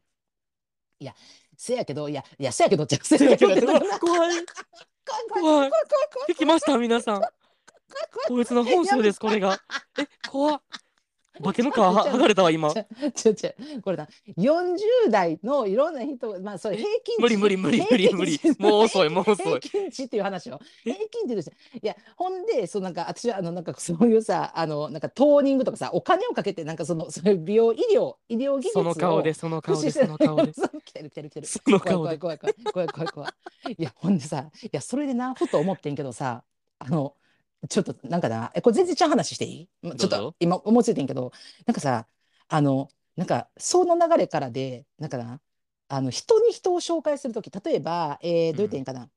[1.56, 4.40] せやけどいやいやせやけどじゃせやけど怖い怖い怖い怖い
[5.40, 5.70] 怖い怖
[6.28, 7.22] い聞きました皆さん。
[8.28, 9.58] こいつの本性ですこれが。
[9.98, 10.60] え怖っ。
[11.42, 12.72] 化けの皮は剥がれたわ今。
[12.72, 31.96] ちょちょこれな40代のいろんな人まあそれ平均値無理無理無理無理無理もう遅いもう遅い平均値っていう話を平均値ですいやほんでそうなんか私はあのなんかそういうさあのなんかトーニングとかさお金をかけてなんかそのそういう美容医療医療技術をその顔でその顔でその顔で来てる来てる来てるその顔で。
[31.96, 33.28] 怖い怖い怖い怖い怖い怖い怖
[33.70, 36.42] いいやほんでさいやそれでなふと思ってんけどさ
[36.78, 37.14] あの
[37.68, 39.68] ちょっとなんかなえこれ全然ちゃう話していい？
[39.82, 41.32] まちょっと今思いついてんけど
[41.66, 42.06] なんかさ
[42.48, 45.40] あのなんかその流れからでなんかな
[45.88, 49.08] あの人に人を紹介するとき例えば、えーどう言っていいんかな、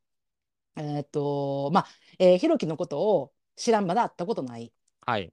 [0.78, 1.88] えーっとまあ、
[2.20, 4.72] えーひろきのことを知らんまだ会ったことない。
[5.06, 5.26] はい。
[5.26, 5.32] っ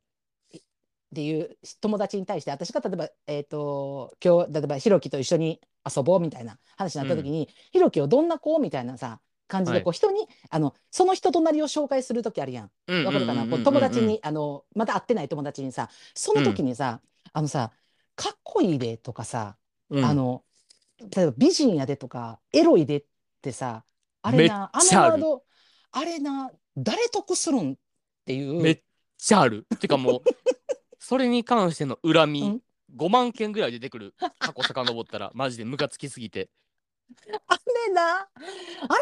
[1.15, 8.59] ていう友達に対して私が例えば、えー、と今日例えばひろきと一緒に遊ぼうみたいな話になった時に、ひろきをどんな子？
[8.59, 13.05] みたいなさ感じではいこう人に、あのその人となりを紹介する時あるやん。
[13.05, 13.47] わかるかな？
[13.47, 17.01] こう友達にあのまだ会ってない友達にさその時にさ、
[17.33, 17.71] あのさ
[18.15, 19.57] かっこいいでとかさ、
[19.91, 20.43] うん、あの
[21.15, 23.05] 例えば美人やでとかエロいでっ
[23.43, 23.85] てさ
[24.23, 25.43] あれなあのワード
[25.93, 27.77] あれな誰得するんっ
[28.25, 28.63] ていう。
[28.63, 28.83] めっ
[29.19, 29.67] ちゃある。
[29.81, 30.23] てかもう
[30.99, 32.61] それに関しての恨みうん
[32.97, 34.15] 5万件ぐらい出てくる。
[34.39, 36.49] 過去遡ったらマジでムカつきすぎて。
[37.47, 38.29] あ れな、あ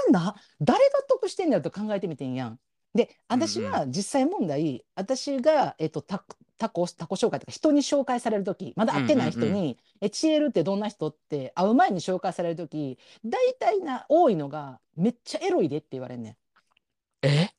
[0.06, 2.58] れな、誰が得してんだよと考えてみてんやん。
[2.94, 6.24] で、私うんは実際問題、私が、えっと、タ
[6.56, 16.36] タコ、タコ紹介とか人に紹介されるとき、まだ会ってない人に、うんうんえ、チエルってどんな人って会う前に紹介されるとき、大体な、多いのが、めっちゃエロいでって言われんねん。
[17.26, 17.50] え？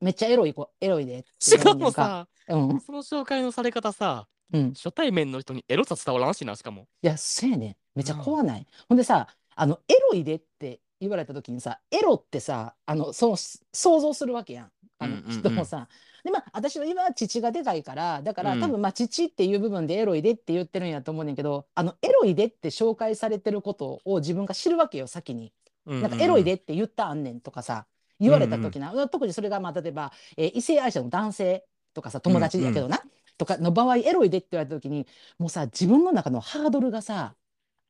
[0.00, 1.74] めっちゃエロい子、エロいでしか。
[1.74, 4.74] もさ、うん、その紹介のされ方さ、うん。
[4.74, 6.88] 初対面の人にエロさ伝わらんしな、しかも。
[7.02, 7.76] いや、せやねん。
[7.94, 8.66] めっちゃ怖ない。
[8.88, 14.72] ほんでさ、あの、エロいでって言われた時にさ、エロってさ、あの、その、想像するわけやん。
[14.98, 15.88] あのうんうんうん人もさ。
[16.24, 25.52] で、まあ、私は今、父がでかいから、だから、うん多分、まあ、父っていう部分でエロいでって言ってるんやと思うねんけど、あの、エロいでって紹介されてることを自分が知るわけよ、先に。
[25.86, 27.86] ななんか、エロいでって言ったあんねんとかさ、
[28.20, 33.02] 言われた時な、特にそれが、まあ、例えば、えー異性愛者の男性とかさ、友達やけどな、
[33.36, 35.06] とかの場合、エロいでって言われた時に、
[35.38, 37.34] もうさ、自分の中のハードルがさ、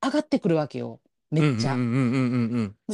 [0.02, 1.00] 上がってくるわけよ。
[1.30, 1.74] めっちゃ。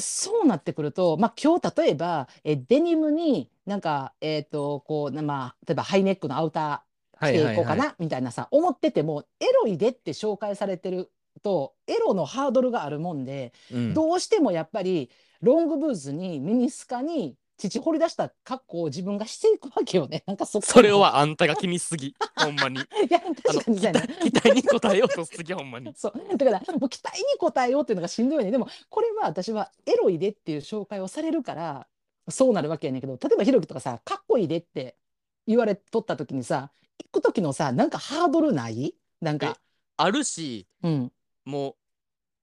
[0.00, 11.10] そうなってくると、まあ、今日例えばえデニムになんか、えー、とこうなまあ、例えばハイネックのアウター着ていこうかな、みたいなさ思っててもエロいでって紹介されてる
[11.42, 13.94] とエロのハードルがあるもんで、うん。
[13.94, 20.24] どうしてもやっぱりロングブーツにミニスカに父掘り出した格好を自分がしていくわけよね。
[20.28, 22.14] なんかそこそれはあんたが気 にしすぎ。
[22.36, 22.80] ほんまに。
[22.80, 25.92] いやあの確かに期そうやな待期待に応えようとしすぎ、ほんまに。
[25.96, 31.86] そうだからもう期待に応えようっていうのがしんどいねでもこれは私はエロいでっていう紹介をされるから
[32.28, 34.96] そうなるわけやねんけど例えばひろきとかさかっこいいでって
[35.46, 38.94] 言われとった時にさ行く時のさなんかハードルない？
[39.20, 39.58] なんか
[39.96, 41.12] あるし、うん
[41.44, 41.74] もう、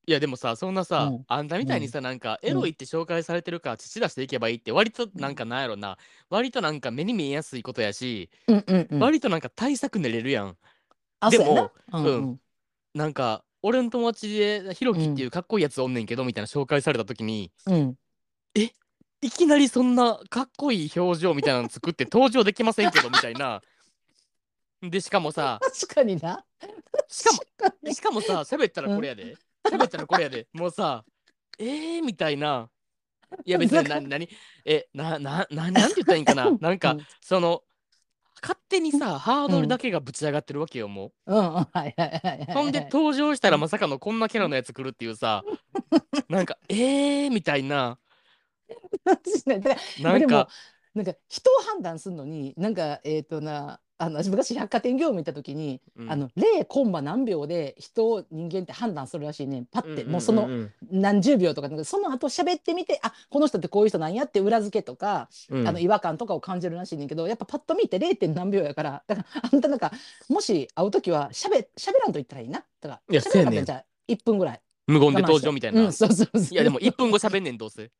[0.08, 1.26] いやでもさ、そんなさ、うん。
[1.28, 5.98] あんたみたいにさ、なんかエロいって紹介されてるから父出していけばいいって、割となんかなんやろな、
[6.30, 9.00] 割となんか目に見えやすいことやし、うんうんうん。
[9.00, 10.58] 割となんか対策練れるやん。
[11.20, 11.72] あでもそうやな。
[12.00, 12.40] うんううん。
[12.94, 17.98] なんか、俺の友達でヒロキっていうかっこいいやつおんねんけど、みたいな紹介された時に、うん。
[19.22, 23.62] いきなりそんなかっこいい表情みたいなの作って登場できませんけど、みたいな。
[24.82, 26.46] で、しかもさ、 確かにな。
[27.10, 27.96] しかも確かに。
[27.96, 29.36] しかもさ、喋ったらこれやで。
[29.72, 30.48] 喋ったらこれやで。
[30.54, 31.04] もうさ、
[31.60, 32.70] えーみたいな。
[33.46, 34.30] いや別にな、なに、
[34.66, 36.52] え、な、な、な、なんて言ったらいいんかな？
[36.62, 37.62] なんか、うんその、
[38.42, 41.34] 勝手にさ、ハードルだけがぶち上がってるわけよ、もう。
[41.34, 41.38] ん。
[41.38, 41.44] うん。
[41.44, 45.44] はいはいはいほんで、登場したらまさかのこんなキャラのやつ来るっていうさ、
[46.30, 48.00] なんか、えーみたいな。
[50.02, 50.48] なんか
[50.94, 56.12] なんか人を判断するのになんかえっ、となあの私昔百貨店業務行った時に、うん。
[56.12, 59.66] あの0コンマ何秒で人を人間って判断するらしいね。
[59.72, 60.50] パッて、もうその
[60.92, 65.68] 何十秒とかその後喋ってみてあこの人ってこういう人なんやって裏付けとか、うん。
[65.68, 68.34] あの違和感とかを感じるらしいねんけどやっぱパッと見て 0.
[68.34, 69.92] 何秒やから だからあんたなんか
[70.30, 72.64] もし会う時はしゃべしゃべらんと言ったらいいな。
[72.82, 74.62] だからいや喋らんかったせやねんらじゃあ1分ぐらい。
[74.88, 75.82] 無言で登場みたいな。
[75.82, 76.54] うん、そうそうそう。
[76.54, 77.92] いやでも1分後喋んねん、どうせ。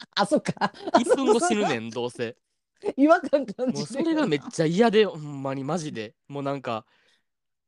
[0.16, 0.72] あそっか。
[0.94, 2.36] 1分後死ぬねん、どうせ。
[2.96, 6.14] 違和感感じてもうそれがめっちゃ嫌で、ほんまにマジで。
[6.28, 6.84] もうなんか、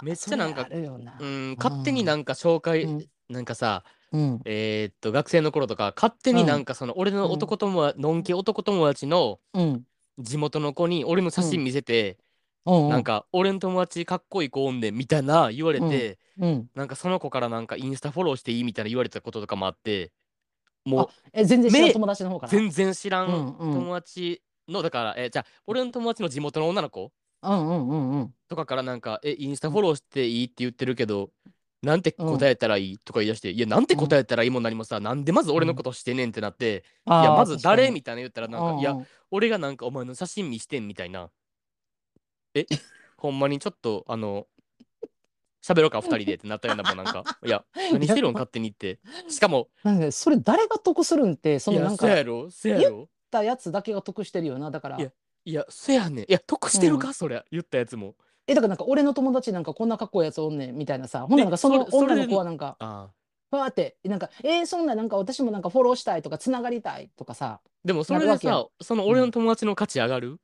[0.03, 3.07] めっちゃなんかうん勝手になんか紹介、うん。
[3.29, 4.42] なんかさうん。
[4.44, 9.87] えーっと学生の頃とか勝手になんかその俺の男友達、のんけ男友達のうん。
[10.18, 12.18] 地元の子に俺の写真見せて、
[12.66, 12.88] うん。
[12.88, 16.68] なんか俺の友達かっこいい子おんでみたいな言われて、うん。
[16.75, 20.11] なんかその子からなんかインスタフォローしていいみたいな言われたこととかもあって
[20.85, 22.53] もうえ全然知らん目友達の方から。
[22.53, 23.75] 全然知らんうんうん。
[23.75, 27.12] 友達のだからえじゃあ俺の友達の地元の女の子？
[27.42, 28.35] うんうんうんうん。
[28.48, 31.31] とかからなんか「えインスタフォローしていい?」って言ってるけど、
[31.83, 38.96] なんて答えたらいいとか言い出して「いやなんて答えたらいいも何もさ、なんでまず俺のことしてんねん」ってなって「あーいやまず誰?」確みたいな言ったらかなんか「いや
[39.33, 41.31] 俺がなんかお前の写真見してん」みたいな
[42.55, 42.66] 「え
[43.16, 44.46] ほんまにちょっとあの
[45.64, 48.33] 喋ろうか二人で」ってなったようなもんなんか「いや何してるん？
[48.35, 49.01] 勝手に」って。
[49.29, 54.99] しかもなんかそれ誰が得するんって「いやそのなんか言っそやろそやろたやつだけが得してるよなだから。
[54.99, 55.11] いや
[55.45, 56.25] いやそやねん。
[56.25, 58.14] いや得してるか、そりゃ言ったやつも。
[58.47, 61.27] えだからなんか俺の友達なんかこんなかっこいいやつおんねんみたいなさ。
[61.27, 67.61] ほんなんかそのそれそれ女の子はなんかわーってなんかえー、そんななんか私もなんかフォローしたいとかつながりたいとかさ。
[67.85, 70.38] でもそれでさその俺の友達の価値上がる、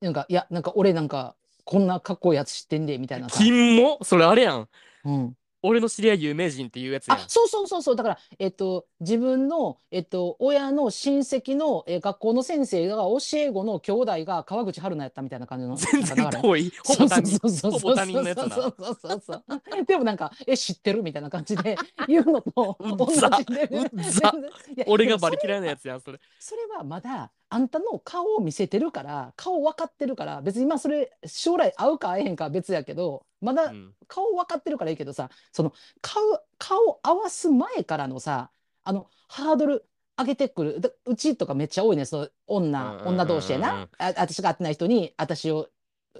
[0.00, 4.68] なんかいやなんか俺なんかこんなかっこいいやつ知ってんでみたいなさ、金もそれあれやん。
[5.04, 7.18] うん、俺の知り合い有名人っていうやつやん。
[7.18, 7.96] あそうそうそうそう。
[7.96, 15.76] だからえっと自分のえっと親の親戚の、え学校の先生が教え子の兄弟が川口春奈やったみたいな感じの。
[15.76, 16.72] 全然遠い。
[16.84, 17.38] ほぼ他人。
[17.38, 17.80] そうそうそうそう。
[17.80, 18.54] ほぼ他人のやつな。
[18.54, 21.76] そうそうそうそうでもなんかえ知ってるみたいな感じで
[22.08, 24.32] 言うのと同じざレベルうっざ。
[24.32, 24.74] 全然。
[24.76, 26.20] いや俺がバリ嫌いなやつやんそれ。
[26.38, 33.94] それはまだあんたの顔を見せてるから顔分かってるから別にまあそれ将来会うか会えへんかは別やけどまだうん。
[34.08, 36.22] 顔分かってるからいいけどさその顔
[36.58, 38.50] 顔合わす前からのさ
[38.84, 39.84] あのハードル
[40.18, 40.80] 上げてくる。
[40.80, 43.88] だうちとかめっちゃ多いねその女、うんうんうんうん女同士やな。
[43.98, 45.68] あ私が会ってない人に私を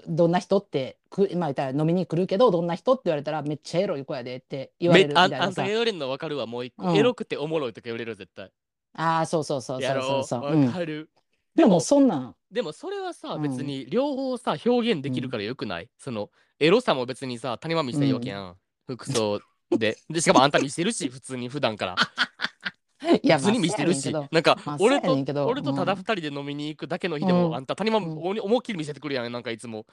[0.07, 5.43] どんな人ってくまあ言ったら飲みに来るけどどんな人って言われたらめっちゃエロい子やでって言われるみたいなさ。
[5.45, 6.95] あんたが言われるの分かるわもう一個、うん。
[6.95, 8.51] エロくておもろいとか言われる絶対
[8.97, 10.41] ああそうそうそうそうそうやろそう。
[10.41, 10.55] う、う。
[10.57, 11.09] ん分かる、
[11.55, 12.35] でもでもそんなん。
[12.51, 13.41] でもそれはさうん。
[13.43, 16.29] 別に両方さ表現できるからよくない、その
[16.59, 18.55] エロさも別にさ谷間見していいわけやん、
[18.87, 19.39] 服装
[19.71, 19.97] で。
[20.09, 21.95] でしかもあんた見してるし普通に普段から。
[23.21, 25.45] いや普通に見してるし、まあなんかまあ俺とそうやねんけど。
[25.45, 25.99] 俺とただうん。
[25.99, 27.55] 二人で飲みに行くだけの日でも、うん。
[27.55, 28.17] あんた谷間うん。
[28.17, 29.85] 思いっきり見せてくるやんなんかいつも。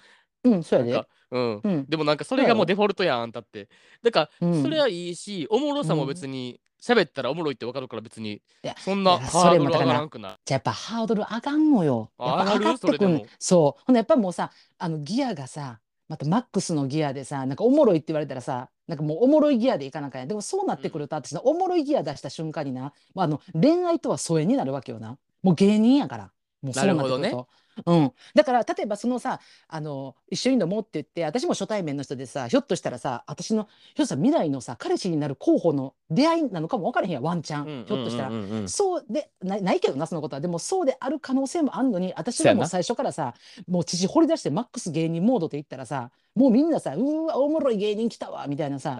[0.42, 0.92] うんそうやで。
[0.92, 1.86] なんかうん、うん。
[1.86, 3.68] でもなんかそれがもうデフォルトやんあんたって。
[4.02, 4.62] だからうん。
[4.62, 8.42] それはいいし、おもろさも別に喋ったらおもろいって分かるから別に
[8.78, 12.10] そんなハードル上がらんくないじゃあやっぱハードル上がんのよ。
[12.18, 13.82] やっぱあ上がってくんそう。
[13.86, 20.28] ほんでやっぱもうさ、あのギアがさ、またマックスのギアでさ、なんかおもろいって言われたらさ、なんかもうおもろいギアでいかなあかんやん。
[20.28, 25.16] でもそうなってくると、私のおもろいギア出した瞬間にな、まあ、あの恋愛とは疎遠になるわけよな。
[25.42, 26.32] もう芸人やから。
[26.60, 27.48] もうそうなってくると。
[27.86, 37.86] うん、だから例えばそのさあの一緒に飲もうって言って私も初対面の人でさひょっとしたらさ私のひょっとしたら未来のさ彼氏になる候補の出会いなのかも分からへんやんワンチャん。
[37.86, 38.68] ひょっとしたら。
[38.68, 40.40] そうでないないけどなそのことは。
[40.40, 43.34] でもそうである可能性もあんのに私はもう最初からさ
[43.68, 48.94] もう父掘り出してマックス芸人モードで言ったらさもうみんなさうーわおもろい芸人来たわみたいなさ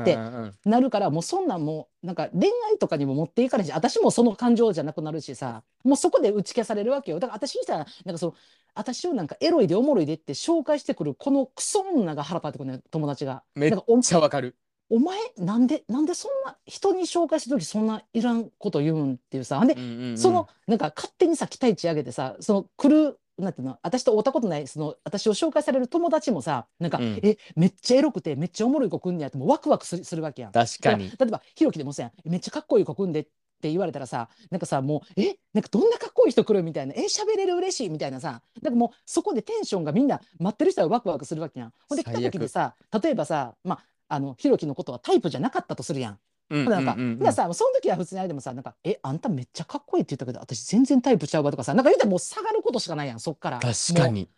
[0.00, 0.18] って
[0.64, 7.20] なるからもうそんなんもうなんか恋愛とかにも持っていかないし私もその感情じゃなくなるしさもうそこで打ち消されるわけよ。
[7.20, 8.34] だから私にしたらなんかその
[8.74, 13.42] 私をなんかエロいでおもろいでって紹介してくるこのクソ女が腹立ってくるね友達が。
[13.56, 13.72] めっ
[14.02, 14.56] ちゃわかる。
[14.90, 19.62] お前なんでなんでそんな人に紹介する時そんないらんこと言うんっていうさ。
[19.66, 20.18] でうんうんうん。
[20.18, 27.20] そのなんか勝手にさ期待値上げてさその来るなんていうの私と会ったことないその私を紹介される友達もさなんか、うん。
[27.22, 30.52] えめっちゃエロくてめっちゃおもろい子来んねやってもうワクワクするするわけやん。
[30.52, 31.10] 確かに。
[31.10, 33.26] 例えばひろきでもさめっちゃかっこいい子来んで
[33.58, 41.72] って言われたらさなんかさもうえなんかどんなかっこいい人来るみたいなえ喋れる嬉しいみたいなさなんかもうそこでテンションがみんな待ってる人はワクワクするわけやん。
[41.88, 46.18] ほんで来た時にさ例えばさまああのひろきのことはタイプじゃなかったとするやん。
[46.50, 53.58] うんなんか、うんうんうんだからさ、その時は普通にあれでもさ、なんか、え、あんためっちゃかっこいいって言ったけど、私全然タイプちゃうわとかさ、なんか言うたらもう下がることしかないやん、そっから。
[53.58, 54.08] 確か。
[54.08, 54.28] に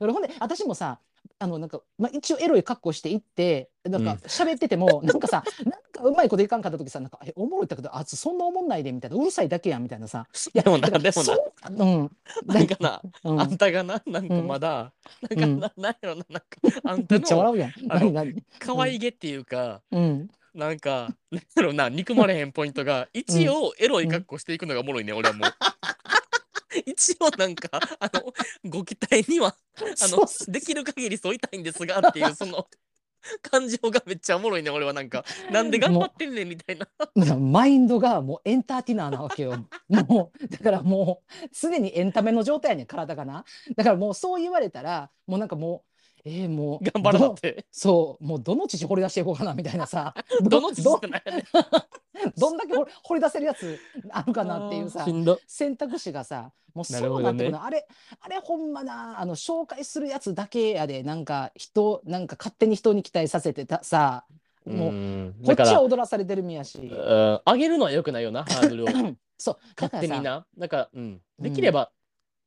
[0.00, 0.98] ほんで、私もさ、
[1.38, 10.26] あの、なんか、まあ、一応エロい格好して行って、なんかうん喋ってても、 なんかさ、なんかうまいこといかんかった時さ、なんか、え、おもろいってけど、あそんなおもんないで、みたいな、うるさいだけやん、みたいなさ。
[10.54, 12.16] いや、でもなだからでもなそう、うん。
[12.46, 14.92] なんかな、うんあんたがな、なんかうんまだ、
[15.30, 16.46] うんなんかな、なんやろな、なんか、
[16.84, 17.72] あんためっちゃの笑うやん。
[17.88, 18.44] あの何何？
[18.58, 20.30] 可愛げっていうか、うん。
[20.52, 25.48] なんか、なんやろな、憎まれへんポイントが、一応エロい格好していくのがおもろいね、俺はもう。
[26.86, 28.32] 一応なんか、あの、
[28.64, 32.68] ご期待には、 あのできる限り添いたいんですがっていう、その、
[33.42, 36.88] 感情がめっちゃおもろいね、俺はなんか、なんで頑張ってんねんみたいな。
[37.36, 39.66] マインドがもうエンターテイナーなわけよ。
[39.88, 43.44] もうだからもう常にエンタメの状態やねん体がな。
[43.76, 45.89] だからもうそう言われたらもうなんかもう
[46.24, 47.66] えー、もう 頑張らなどって。
[47.70, 50.14] そうもうどの父掘り出していこうかなみたいなさ。
[50.42, 51.38] どの父ってなんやね。
[51.40, 51.44] ん
[52.38, 53.78] どんだけ掘掘り出せるやつ
[54.10, 55.06] あるかなっていうさ。
[55.46, 57.86] 選択肢がさもうそうなってくるの、あれ
[58.20, 64.24] あれほんまなあの紹介するやつだけやでなんか人なんか勝手に人に期待させてたさ
[64.66, 65.34] もう、ん。
[65.44, 68.88] こっちは踊らされてる身やし、うん上げるのは良くないよな、ハードルを。
[69.38, 69.58] そう。
[69.80, 70.46] 勝手にな。
[70.56, 71.22] なんか、うん。
[71.38, 71.90] できれば、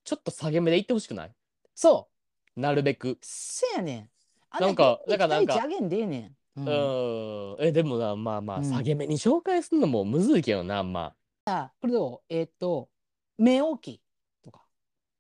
[0.04, 1.32] ちょっと下げ目でいってほしくない？
[1.74, 2.13] そう
[2.56, 3.18] なるべく。
[3.22, 4.10] せやねん。
[4.50, 6.20] あなんかだからなんか期待値上げんでええね
[6.56, 7.56] ん、ううん。
[7.64, 7.68] ん。
[7.68, 8.64] え、でもな、まあまあ、うん。
[8.66, 11.14] 下げ目に紹介するのもむずいけどな、ま
[11.46, 11.72] あ。
[11.82, 12.34] これどう？
[12.34, 12.90] えーっと
[13.38, 14.02] 目大きい
[14.44, 14.62] とか。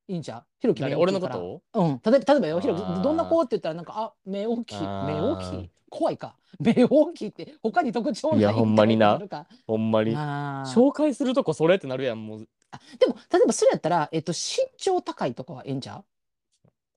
[0.07, 0.45] いいんちゃう？
[0.59, 1.61] ひろき俺のこと？
[1.73, 3.01] うん、例えば例えばよ、ひろきあー。
[3.01, 4.73] どんな子って言ったら、なんか、あ、目大き。
[4.73, 5.07] い、あー。
[5.07, 5.55] 目大き？
[5.55, 9.19] い、怖いか、目大きいって、他に特徴ないいやほんまにな。
[9.65, 10.13] ほんまに。
[10.15, 10.71] あー。
[10.71, 12.47] 紹介するとこそれってなるやん、もう。
[12.71, 16.05] あでも、例えばそれやったら、えっと、身長高いとかはええんちゃう？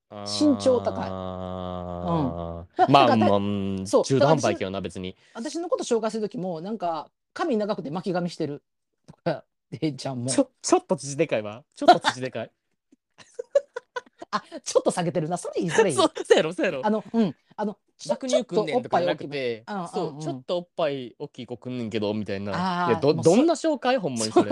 [0.09, 5.15] 身長高いあうんーまあ、まあ、うんそう中途半端やけどな、別に。
[5.33, 8.63] 私のこと紹介するときも、なんか、髪長くて巻き髪してる
[9.05, 10.39] とか、 ええちゃんもち。
[10.39, 11.63] ょ、ちょっと土でかいわ。
[11.75, 12.51] ちょっと土でかい。
[14.31, 15.95] あ、ちょっと下げてるな、それいい、それいい。
[15.97, 16.89] そう、やろ、そうやろあ。
[16.89, 22.87] の、うん、あの、ちょ搾乳くんねんとかじゃなくてうんうんうん、そう、ちょっとおっぱい大きい子くんねんけど、みたいな。
[22.87, 23.97] いや、ど、どんな紹介？
[23.97, 24.51] ほんまにそれ。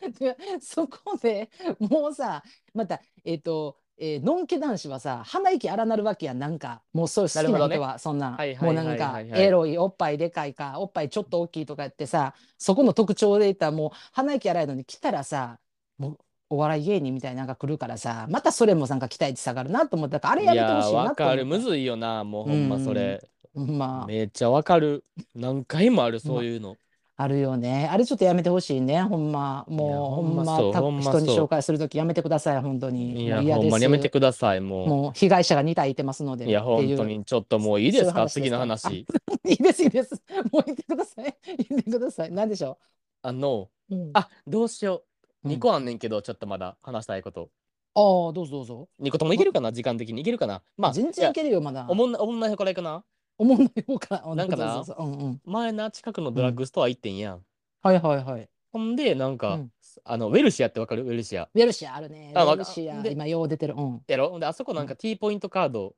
[0.60, 2.42] そこでもうさ
[2.74, 15.58] またえっ、と、えーのんけ男子はさ鼻息荒なるわけやんなんかもうそういう好きな人はそんなんはいはいはいもうなんかエロいおっぱいでかいかおっぱいちょっと大きいとか言ってさそこの特徴でいったらもう鼻息荒いのに来たらさ
[15.98, 16.18] もう
[16.50, 21.46] お笑い芸人みたいなのが来るからさまたそれもなんか期待値下がるなと思ったからあれいやめてやー、ほしいなとかる。
[21.46, 23.22] むずいよな、もうほんまそれ。
[23.54, 25.04] まあめっちゃわかる。
[25.34, 26.76] 何回もある、そういうの。
[27.20, 27.86] あるよね。
[27.92, 29.02] あれちょっとやめてほしいね。
[29.02, 29.66] ほんま。
[29.68, 32.60] もうほほんまんまたそうほんま人に紹介するときやめてください。
[32.62, 33.24] 本当に。
[33.24, 33.64] いや、もう嫌です。
[33.64, 36.46] ほんまにやめてください、ももう被害者が2体いてますので。
[36.46, 36.48] う。
[36.48, 39.06] いや、本当に、ちょっともういいですか、そういう話ですか？
[39.06, 39.06] 次の話。
[39.48, 40.22] いいですいいです。
[40.50, 41.36] もう言ってください。
[41.68, 42.32] 言ってください。
[42.32, 42.78] 何でしょ
[43.22, 45.02] あの、う、うん、あ、どうしよ
[45.44, 45.48] う。
[45.48, 45.52] うん。
[45.52, 46.78] 2個あんねんけど、ちょっとまだ。
[46.80, 47.50] 話したいこと。
[47.94, 48.88] あーどうぞどうぞ。
[49.02, 50.22] 2個ともいけるかな、時間的に。
[50.22, 50.62] いけるかな？
[50.78, 51.86] まあ、全然いけるよまだ。
[51.88, 53.04] おもんな、おもんない方からいくな。
[53.40, 54.74] 思んない方から なんかな？
[54.74, 55.40] そうそうそううんうん。
[55.44, 57.44] 前な、近くのドラッグストア行ってんやん。
[57.82, 58.48] はいはいはい。
[58.72, 59.72] ほんで、なんか、うん。
[60.04, 61.04] あの、ウェルシアってわかる？
[61.04, 61.48] ウェルシア。
[61.52, 62.32] ウェルシアあるね。
[62.34, 63.74] ウあわェルシアで今よう出てる。
[63.76, 64.02] うん。
[64.06, 64.28] やろ？
[64.30, 65.94] ほんで、あそこなんか T ポイントカード、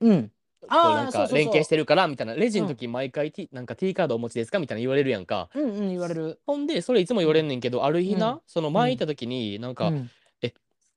[0.00, 0.30] うん。
[0.68, 1.36] あーなんかそうそうそう。
[1.38, 5.50] 連携してるからみたいな、レジの時毎回 T、なんか T カードお持ちですかみたいな言われるやんか。
[5.54, 6.40] うんうん言われる。
[6.46, 8.40] ほんで、それいつも言われんねんけど、ある日な、うん。
[8.46, 10.10] その前行った時に、なんか、うん。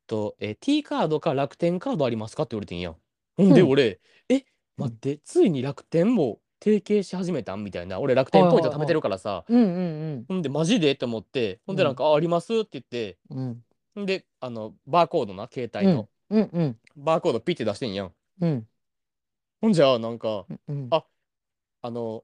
[0.08, 2.96] と、えー T カードか楽天カードありますかって言われてんやん。
[3.38, 4.00] ほんで、うん俺、
[4.30, 4.44] え、
[4.80, 8.00] 待って、ついに楽天も提携し始めたんみたいな。
[8.00, 9.46] 俺、楽天ポイント貯めてるからさ。
[9.48, 9.64] うんう
[10.18, 14.06] んほんで、マジでって思って、ほんで、なんか、あ、ありますって言って、うん。
[14.06, 16.78] で、あの、バーコードな、携帯の、うんうん。
[16.96, 18.14] バーコードピッて出してんやん。
[18.42, 18.68] うん。
[19.62, 21.04] ほんじゃ、なんか、うんあ
[21.82, 22.24] あの、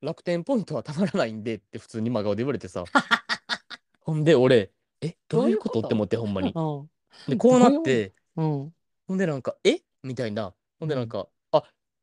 [0.00, 2.84] 楽天ポイントはたまらないんでって普通に真顔で言われてさ。
[4.00, 4.70] ほんで、俺、
[5.00, 5.74] え、どういうこと？
[5.74, 5.86] どういうこと？
[5.86, 6.52] って思って、ほんまに。
[6.54, 6.90] うん。
[7.28, 8.74] で、こうなって、うん。
[9.06, 9.80] ほんでなんか、え？
[10.02, 10.54] みたいな。
[10.78, 11.28] ほんでなんか、あ、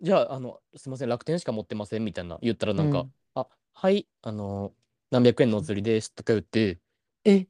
[0.02, 3.12] じゃあ、あの、すいません、楽天しか持ってませんみたいな言ったらなんか、うん。
[3.36, 4.74] あ、はい、あの、
[5.12, 6.80] 何百円のお釣りですとか言って、
[7.24, 7.48] え？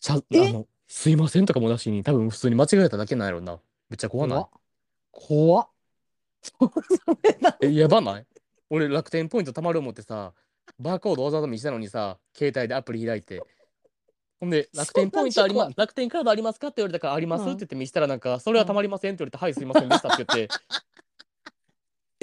[0.00, 3.60] ちゃ、あえの、すいませんとかもなしに、多分普通に間違えただけなんやろな。
[3.88, 4.44] めっちゃ怖ない？
[5.12, 5.68] 怖っ。
[6.58, 6.72] 怖っ。
[6.82, 8.26] それな え、やばない？
[8.70, 10.34] 俺、楽天ポイント貯まる思ってさ、
[10.78, 13.42] バーコードわざわざ見せたのにさ、携帯でアプリ開いて。
[14.40, 20.54] ほんで、楽天ポイントありまそんな事故楽天カードありますかって言われたから、ありますうんって言って見せたら、なんか、それはたまりませんって言われて、はい、すいませんでしたって言って、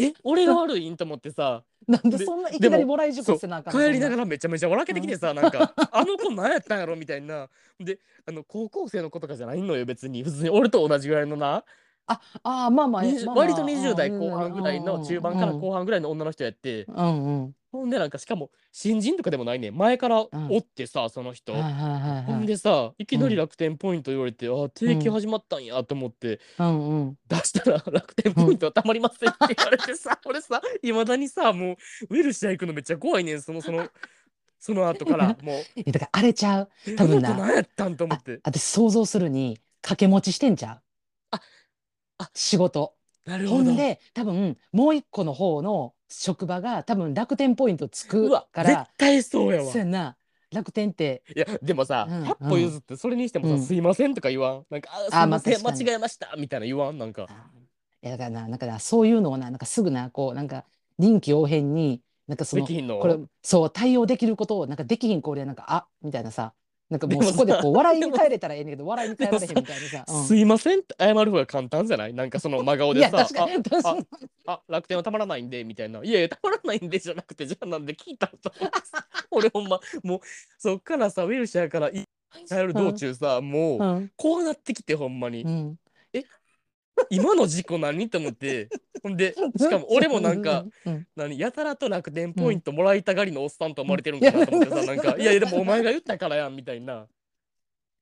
[0.03, 3.79] え、俺が悪いんと思ってさ、 なんでそんないきなりもらい事故せなあかんの？
[3.85, 6.95] 帰りながららめちゃめちゃ笑けてきてさ、なんか、 あの子何やったんやろ？
[6.95, 7.49] みたいな。
[7.79, 10.23] で、あの、高校生の子とかじゃないのよ、別に。
[10.23, 11.63] 普通に俺と同じぐらいのな。
[12.07, 27.17] ああまあまあ20まあまあ割と20代後半ぐらいの中盤から後半ぐらいの女の人やって、うんうんほんでなんかしかも新人とかでもないね前からおってさ、その人、ほんはいでさいきなりうん楽天ポイント言われて、あ定期始まったんやと思って、うんうん。
[27.27, 31.75] 出したら 楽天ポイントはたまりませんって言われてさ、 俺さいまだにさもう
[32.09, 33.41] ウェルシア行くのめっちゃ怖いねん。
[33.41, 33.87] そのその
[34.59, 35.35] その後から。
[35.41, 35.91] もう。
[35.91, 36.69] だからあれちゃう？
[36.87, 37.33] え多分な。
[37.33, 38.39] 何やったんと思あって。
[38.43, 40.81] 私想像するに掛け持ちしてんちゃう？
[41.31, 41.41] あ
[42.19, 42.31] あ。
[42.35, 42.95] 仕事
[43.25, 43.63] なるほど。
[43.63, 48.87] ほんで多分もう一個の方の職場が多分楽天ポイントつうくから。
[48.97, 49.71] 対そうやわ。
[49.71, 50.17] そうやんな。
[50.51, 51.23] 楽天って。
[51.35, 53.61] いやでもさ、うん100歩譲ってそれにしてもさ、うん。
[53.61, 54.65] すいませんとか言わん？
[54.69, 55.83] なんかあすいあまません、あ確かに。
[55.85, 56.97] 間違えましたみたいな言わん？
[56.97, 57.27] なんか。
[57.29, 57.33] あ
[58.03, 60.65] いやだからななんかなそういうのをななんかすぐなこうなんか
[60.97, 62.99] 臨機応変になんかそのできひんの？
[62.99, 66.53] これそう対応できることをなんかできひん子俺はなんかあみたいなさ
[66.91, 70.23] なんかもうそこでこうさ笑いに帰れたらええねんけど笑いに帰られへんみたいなさ、うん。
[70.25, 72.13] すいませんって謝る方が簡単じゃない？
[72.13, 74.05] なんかその真顔いやでさ確かに確かに。
[74.45, 76.03] ああ楽天はたまらないんでみたいな。
[76.03, 78.37] いやいやたまらないんでじゃなくてじゃあなんで聞いたの？
[78.37, 80.19] と思ってさ俺ほんまもう
[80.57, 82.03] そっからさウェルシャーからい
[82.47, 84.11] 帰る道中さ、もう、うん。
[84.15, 85.75] こうなってきてほんまに、うん
[87.09, 88.69] 今の事故何と思って。
[89.03, 97.07] ほんでしかも俺もなんか、うん何やたらと楽天ポイントもらいたがりのおっさんと思われてるんかなと思ってさ、うんなんかいやいやでもお前が言ったからやんみたいな。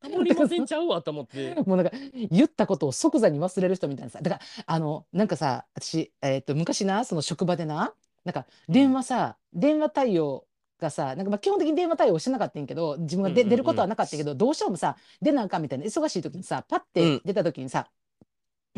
[0.02, 1.56] たまりませんちゃうわと思って。
[1.66, 1.92] もうなんか
[2.32, 4.20] 言ったことを即座に忘れる人みたいなさ。
[4.22, 7.94] だからあのなんかさ私、えー、と昔なその職場でな
[8.26, 10.46] なんか電話さ、電話対応
[10.80, 17.20] がさなんかまあ基本的に電話対応してなかったんやけど自分がで、うんうんうん出ることはなかったけどどうしてもさ出なあかんみたいな忙しい時にさパッうん。
[17.20, 17.90] て出た時にさ、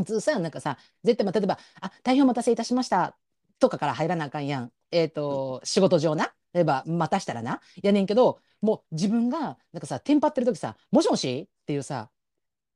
[0.04, 3.16] 普通さなんかさ絶対まあ例えば「あ大変お待たせいたしました」
[3.60, 4.72] とかから入らなあかんやん。
[4.91, 12.10] えっ、と、仕事上な例えば待たしたらなやねんけどもう自分がなんかさテンパってる時さ「もしもし?」っていうさ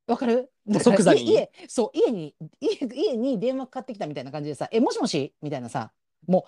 [0.08, 0.50] わかる？
[0.82, 1.24] 即座に？
[1.24, 5.92] い家そう家に家家に電話かかってきたみたいな感じでさ「えもしもし?」みたいなさ
[6.28, 6.46] も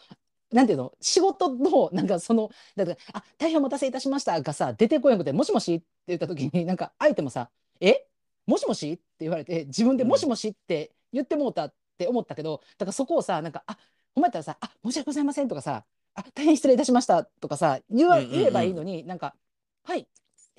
[0.52, 0.94] うなんていうの？
[1.02, 7.50] 仕事のなんかそのだから「あ大変お待たせいたしました」がさ出てこなくて「もしもし?」って言った時になんか相手もさ
[7.82, 8.08] 「え？
[8.48, 13.78] もしもし?」って言われて自分で「うんもしもし?」って言ってもうたって思ったけどだからそこをさなんか「あ
[14.16, 15.86] ほんまやったらさ「あ申し訳ございません」とかさ
[16.16, 19.36] 「あ大変失礼いたしました」とかさ言わうんうんうん言えばいいのになんか
[19.84, 20.08] 「はい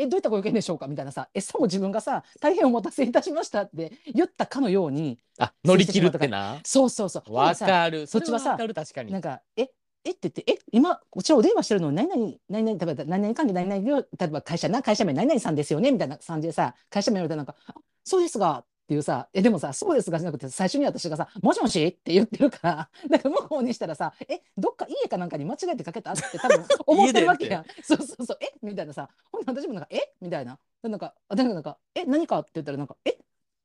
[0.00, 9.70] えどういったご用件でしょうか?」みたいなさえさも自分がさ「大変お待たせいたしました」って言ったかのようにあ乗り切るってなそうそうそうわかるそっちはされわかる確かになんか、え、
[10.04, 17.74] えって言って、え、今、こちらお電話してるの、何々、何々、例えば、何々関係、何々業、例えば会社な、会社名、何々さんですよね、みたいな感じでさ、会社名言われたらなんか、あ
[18.04, 27.64] そうですが、っていうさ、え、でもさ、そうですがじゃなくて、最初に私がさ、もしもしって言ってるから、 なんか向こうにしたらさ、え、どっか家かなんかに間違えてかけたって多分 思ってるわけやん。
[27.84, 30.58] そうそうそう、えみたいなさ、ほんなら私もなんか、えみたいな。
[30.82, 33.18] でなんか、あでなんか、え、何かって言ったら、なんか、え、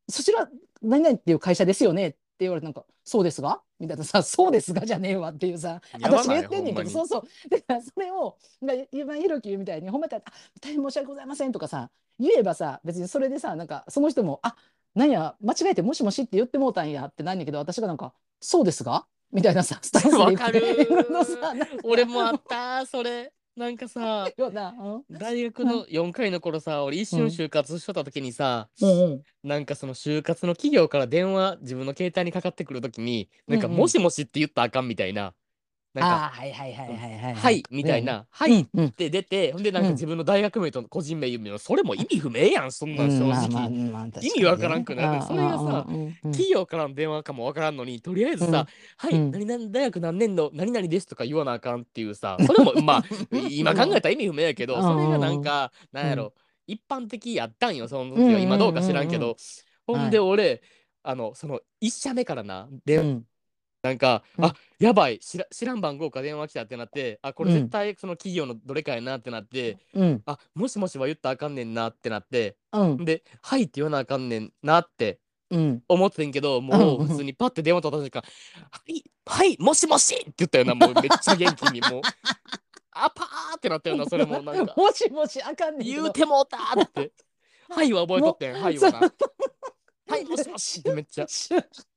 [0.09, 0.49] そちら、
[0.81, 3.61] 何々っていう会社ですよねって言われて、なんか、そうですが？
[3.79, 7.49] みたいなさ、 そうですがじゃねえわっていうさ、私が言ってんねんけど、そうそう。
[7.49, 10.31] だからそれを、が今ひろきみたいに褒めたら、あ
[10.61, 11.89] 大変申し訳ございませんとかさ、
[12.19, 14.55] 言えばさ、別にそれでさ、なんかその人も、あ
[14.95, 19.05] なんや、間違えてもしもしって言ってもうたんやってなんやけど、私がなんか、そうですが？
[19.31, 20.87] みたいなさ、スタンスで
[21.83, 24.27] 俺もあったそれなんかさ
[25.09, 29.21] 大学の4回の頃さ俺一瞬就活しとった時にさ、うんうん。
[29.43, 33.79] なんかその就活の企業から電話自分の携帯にかかってくる時になんかうんうん。
[33.79, 35.33] もしもしって言ったらあかんみたいな、
[35.93, 37.35] なんかああ、はいはいはいはいはい。
[37.35, 38.25] はいみたいな、ね。
[38.31, 39.93] はいって出てほんでなんかうん。
[39.93, 43.69] 自分の大学名と個人名言うのそれも意味不明やんそんなん正直、
[44.21, 45.21] 意味わからんくなる。
[45.21, 45.85] それがさ
[46.23, 48.65] 企業からの電話かもわからんのにとりあえずさ
[49.03, 49.09] 「うん。
[49.09, 49.31] はい、うん。
[49.31, 53.03] 何々大学何年の何々です」とか言わなあかんっていうさそれもまあ
[53.51, 54.81] 今考えたら意味不明やけどうん。
[54.81, 56.33] それがなんかなんやろ
[56.65, 58.39] 一般的やったんよその時は。
[58.39, 59.37] 今どうか知らんけど。
[59.85, 60.63] ほんで俺
[61.03, 63.25] あのその1社目からなでうん
[63.83, 64.45] なんか、うん。
[64.45, 67.57] あやばい知ら知らん番号か電話来たってなってあこれうん。
[67.59, 70.21] 絶対その企業のどれかやなってなって、うん。
[70.25, 73.05] あもしもしは言ったらあかんねんなってなってうん。
[73.05, 75.19] で「はい」って言わなあかんねんなって
[75.51, 75.83] うん。
[75.87, 78.23] 思ってんけどもう普通にパッて電話取った瞬間
[78.71, 82.01] 「はいはいもしもし!」って言ったよなもうめっちゃ元気にもう。
[82.95, 84.73] あパーってなったよなそれもなんか。
[84.77, 87.11] もしもしあかんねん言うてもうたーって
[87.69, 88.99] 「はい」は覚えとってん「はい」はな
[90.09, 91.25] 「はいもしもし!」ってめっちゃ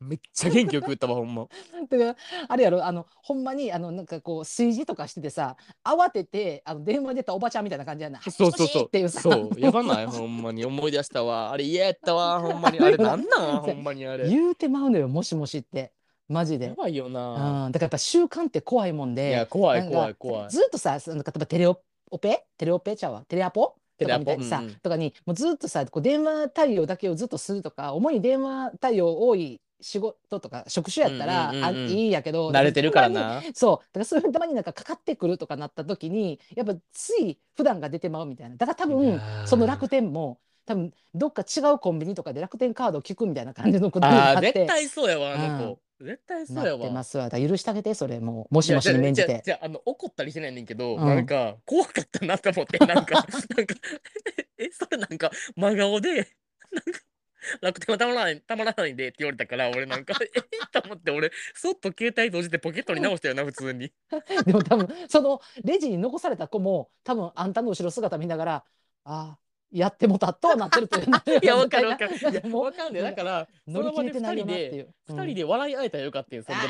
[0.00, 1.46] めっちゃ元気よく言ったわほんま。
[1.88, 2.16] だから
[2.48, 8.20] あれやろあのほんまにあのなんかこう炊事とかしててさ慌ててあの電話に出たおばちゃんみたいな感じやな。
[8.20, 8.84] そうそうそう。
[8.86, 9.20] っていうさ。
[9.20, 10.64] そうやばないほんまに。
[10.66, 11.52] 思い出したわ。
[11.52, 12.78] あれ嫌やったわほんまに。
[12.80, 14.28] あれなんなん ほんまにあれ。
[14.28, 15.92] 言うてまうのよもしもしって。
[16.28, 16.74] マジやで。
[16.76, 17.66] ばいよな。
[17.66, 20.50] うん、だからやっぱ習慣って怖いもんでいや怖い怖い怖い。
[20.50, 21.80] ずっとさその例えばテレオ
[22.20, 22.44] ペ？
[22.58, 23.24] テレオペちゃうわ。
[23.28, 23.62] テレアポ？
[23.62, 24.24] とテレアポ？
[24.24, 24.74] かみたいにさ、うんうん。
[24.74, 31.86] とかにもうずっとさこう電話対応だけをずっとするとか主に電話対応多い仕事とか職種やったら、うんうんうんうん。
[31.86, 33.40] あいいんやけど慣れてるからな。
[33.40, 33.76] にそう。
[33.78, 38.56] だからそういうたまになんかかかってくるとかなった時にやっぱつい普段が出てまうみたいな。
[38.56, 45.80] だから多い分その楽天も多分どっか違うコンビニとかで楽天カードを聞くみたいな感じのことにあなってー絶対そうやわあの子。
[45.98, 46.78] 絶対そうやわ。
[46.78, 47.28] なってますわ。
[47.28, 48.20] だ許してあげてそれ。
[48.20, 49.42] もうもしもしに免じて。
[49.44, 51.06] じゃあの怒ったりしてないねんけど、うん。
[51.06, 53.74] なんか怖かったなと思ってなんかなんか
[54.58, 57.00] えそれなんか真顔でなんか
[57.60, 60.40] 楽天はたまらないたまらないんでって言われたから俺なんか え
[60.72, 63.92] と思って俺そっと携帯閉じてポケットに直したよな普通に。
[64.46, 68.64] でも多分そのレジに残された子も多分あんたの後ろ姿見ながら
[69.04, 69.38] あ
[69.72, 71.06] やってもたっとはなってるという
[71.42, 72.16] いや、わかるわかる。
[72.16, 73.02] いや、もうわかんね。
[73.02, 74.88] だから、乗り切れてないよなってでいう。
[75.08, 76.44] 二人で笑い合えたらよかったよ。
[76.46, 76.68] そんなん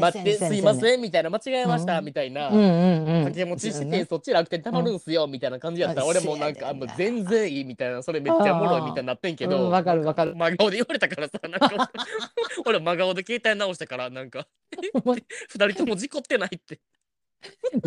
[0.00, 2.04] 待って、すいまんせん、みたいな、間違えました、うん。
[2.04, 2.50] みたいな。
[2.50, 10.34] 掛け持ちして、そっち楽天たまるんすよ、みたいな感じやったら、あ俺もなんか、もう全然いいみたいな、それめっちゃおもろいみたいになってんけど、うんわかるわかる。
[10.34, 11.90] 真顔で言われたからさ、なんか、
[12.66, 14.46] 俺真顔で携帯直したから、なんか、
[15.48, 16.80] 二人とも事故ってないって。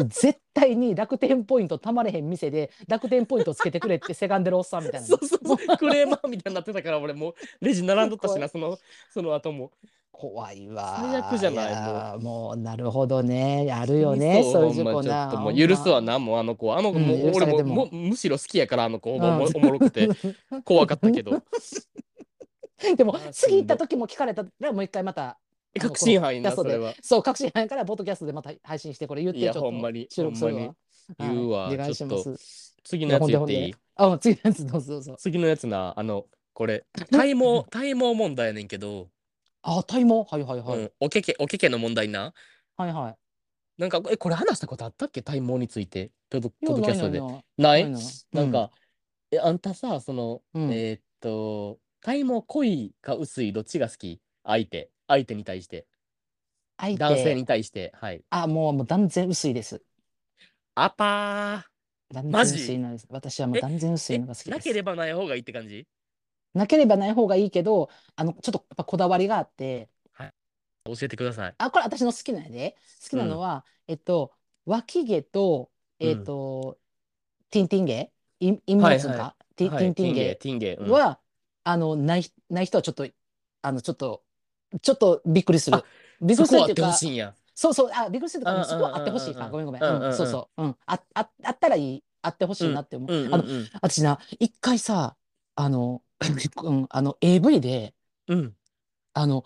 [0.08, 5.08] 絶対に楽天ポイントたまれへん店で楽天ポイントつけてくれってせがんでるおっさんみたいな。
[5.08, 8.78] そうそうそう、クレーマーみたいになってたから、俺もうレジ並んどったしな、その、
[9.10, 9.72] その後も。
[10.12, 10.98] 怖いわ。
[11.02, 12.58] 最悪じゃないやもう。
[12.58, 13.68] なるほどね。
[13.74, 15.30] あるよねそそういう事故な。
[15.30, 16.78] っともう許すわな、もうあの子は。
[16.78, 17.64] あの子、うんもう俺も。
[17.64, 19.22] ももむしろ好きやから、あの子、おうん。
[19.22, 20.10] もおもろくて、
[20.64, 21.42] 怖かったけど。
[22.96, 25.38] でも次行った時も聞かれたらもう一回また
[25.80, 26.94] 確信犯やな、それは。
[27.02, 30.76] そう確信犯やからポッドキャストでまた配信してこれ言ってちょっとほんまに収録するわ。
[31.20, 31.76] 言うわはい。
[31.76, 32.16] お願いしちょっと。
[32.18, 33.76] ます次のやつ言っていい？
[33.96, 35.16] あ次のやつどうぞどうぞ。
[35.20, 39.10] 次のやつな、あの、これ、体毛、 体毛問題やねんけど、
[39.62, 40.26] あ体毛？
[40.28, 42.34] はいはいはい、うん、おけけ、おけけの問題な。
[42.76, 43.16] はいはい。
[43.78, 45.22] なんか、え、これ話したことあったっけ？
[45.22, 47.22] 体毛について、ポッドキャストで。
[47.58, 47.90] ない
[48.34, 48.72] なんか、
[49.32, 50.72] え、あんたさ、その、うん。
[50.72, 54.20] えーっと、体毛濃いか薄い、どっちが好き？
[54.44, 54.90] 相手。
[55.12, 55.86] 相手に対して。
[56.78, 57.00] 相手。
[57.00, 57.94] 男性に対して。
[58.00, 58.24] はい。
[58.30, 59.82] あもうもう断然薄いです。
[60.76, 61.66] あぱ
[62.12, 63.08] 断然薄いのです。
[63.10, 64.50] 私はもう断然薄いのが好きです。
[64.52, 65.86] なければない方がいいって感じ？
[66.54, 69.90] なければない方がいいけどあのちょっとやっぱこだわりがあって。
[70.86, 71.54] 教えてください。
[71.60, 74.32] あこれ私の好きなんやで好きなのは、えっと
[74.66, 76.80] 脇毛とえっと、
[77.52, 78.12] ティンティン毛？
[78.40, 79.18] インインモツはい。
[79.18, 80.76] か、ティはいティンティン毛ティンゲ。
[80.76, 80.86] ティンゲ。
[80.88, 80.92] うん。
[80.92, 81.20] は、
[81.64, 83.08] あのないない人はちょっと
[83.62, 84.24] あのちょっと
[84.82, 85.78] ちょっとびっくりする。
[85.78, 85.84] あ
[86.22, 87.34] びっくりするっていうかほしいんや。
[87.54, 89.50] そうそうあびっくりするとかうんそこはあってほしいか。
[89.50, 92.04] ごめんごめん、うんそうそう、うん、あああったらいい。
[92.24, 93.44] あってほしいなって思う、あの。
[93.82, 95.16] 私な一回さ
[95.56, 96.04] あの、
[96.64, 97.94] うん、あの AV で
[98.28, 98.56] うん。
[99.14, 99.44] あの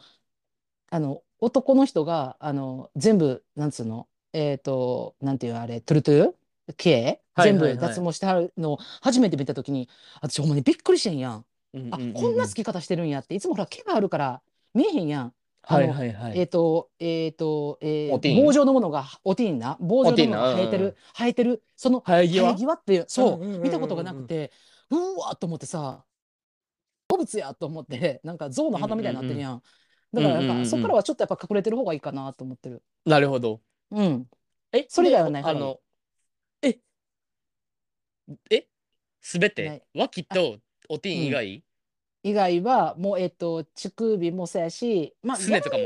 [0.92, 6.34] あの男の人があの全部なんつうのえっ、となんていうあれトゥルトゥ
[6.78, 9.90] 毛全部脱毛してはるのを初めて見た時に
[10.22, 11.46] 私ほんまにびっくりしてんやん。
[11.92, 14.42] あこんな好き方してるんやっていつもほら毛があるから
[14.76, 15.34] 見えへんやん。
[15.68, 16.40] あはいのはいはい。
[16.40, 22.56] えっ、と、えっ、と、えー棒状のものが、おティーンな、棒状のものが生えてる、生えてる、その生え際？
[22.56, 23.34] 際って、そう。
[23.36, 24.52] うんうんうんうん、見たことがなくて、
[24.92, 26.06] うわーと思ってさ、
[27.08, 29.64] 動物やと思って、なんか象の鼻みたいになってるやん。
[30.14, 30.66] だから、なんか、うんうんうんうん。
[30.68, 32.84] そこからはちょっとやっぱ隠れてる方がいいかなと思ってる。
[33.06, 33.62] なるほど。
[33.92, 34.28] うん。
[34.72, 35.80] え、それ以外はでないあの、
[36.62, 36.80] え、
[38.52, 38.68] え、
[39.22, 40.00] すべなてい。
[40.00, 40.60] 脇と
[40.90, 41.64] おティーン以外？
[42.26, 45.84] 以外は、もう、えっ、と、乳首もそうやし、まあ、すねとかも？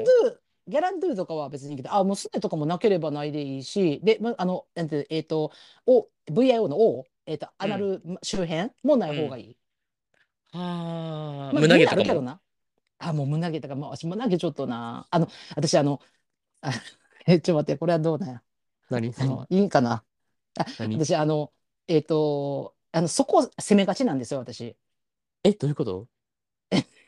[0.69, 5.51] ギャランドゥ、とかは別にいいけど、あ、もうすねとかもなければないでいいし、で、まあの、なんてえっ、と、
[5.85, 9.57] お、VIO の O、えっ、と、アナル周辺もない方がいい。
[10.53, 12.03] はあ、まあ、胸毛とかも？
[12.03, 12.39] 胸あるけどな。
[12.99, 15.07] あ、もう胸毛とか、まあ、私胸毛ちょっとな。
[15.11, 15.27] あの、
[15.57, 15.99] 私、あの、
[16.61, 16.71] あ
[17.27, 18.41] え、ちょっと待って、これはどうなんや。
[18.89, 19.13] 何？
[19.19, 20.05] あのいいかな？
[20.79, 20.95] 何？
[20.95, 21.51] 私、あの、
[21.89, 24.77] えっ、と、あの、そこを攻めがちなんですよ、私。
[25.43, 26.07] え、どういうこと？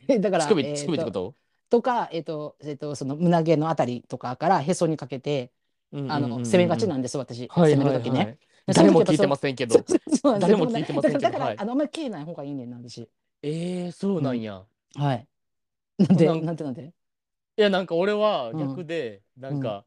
[0.07, 1.35] だから、乳首、えー乳首ってこと？
[1.69, 5.51] とか、えっ、と、えっ、と、その胸毛のあたりとかからへそにかけて、
[5.93, 7.47] あの、攻めがちなんです、私。
[7.49, 8.37] はい攻めるときね。
[8.67, 9.75] 誰も聞いてませんけど。
[10.39, 13.09] 誰も聞いてませんけどだから、あの、あんまり毛ない方がいいねんな、私。
[13.41, 14.63] えー、そうなんや。
[14.95, 15.27] はい。
[15.97, 16.93] なんで、なんてなんで
[17.57, 19.85] いや、なんか俺はうん逆で、なんか、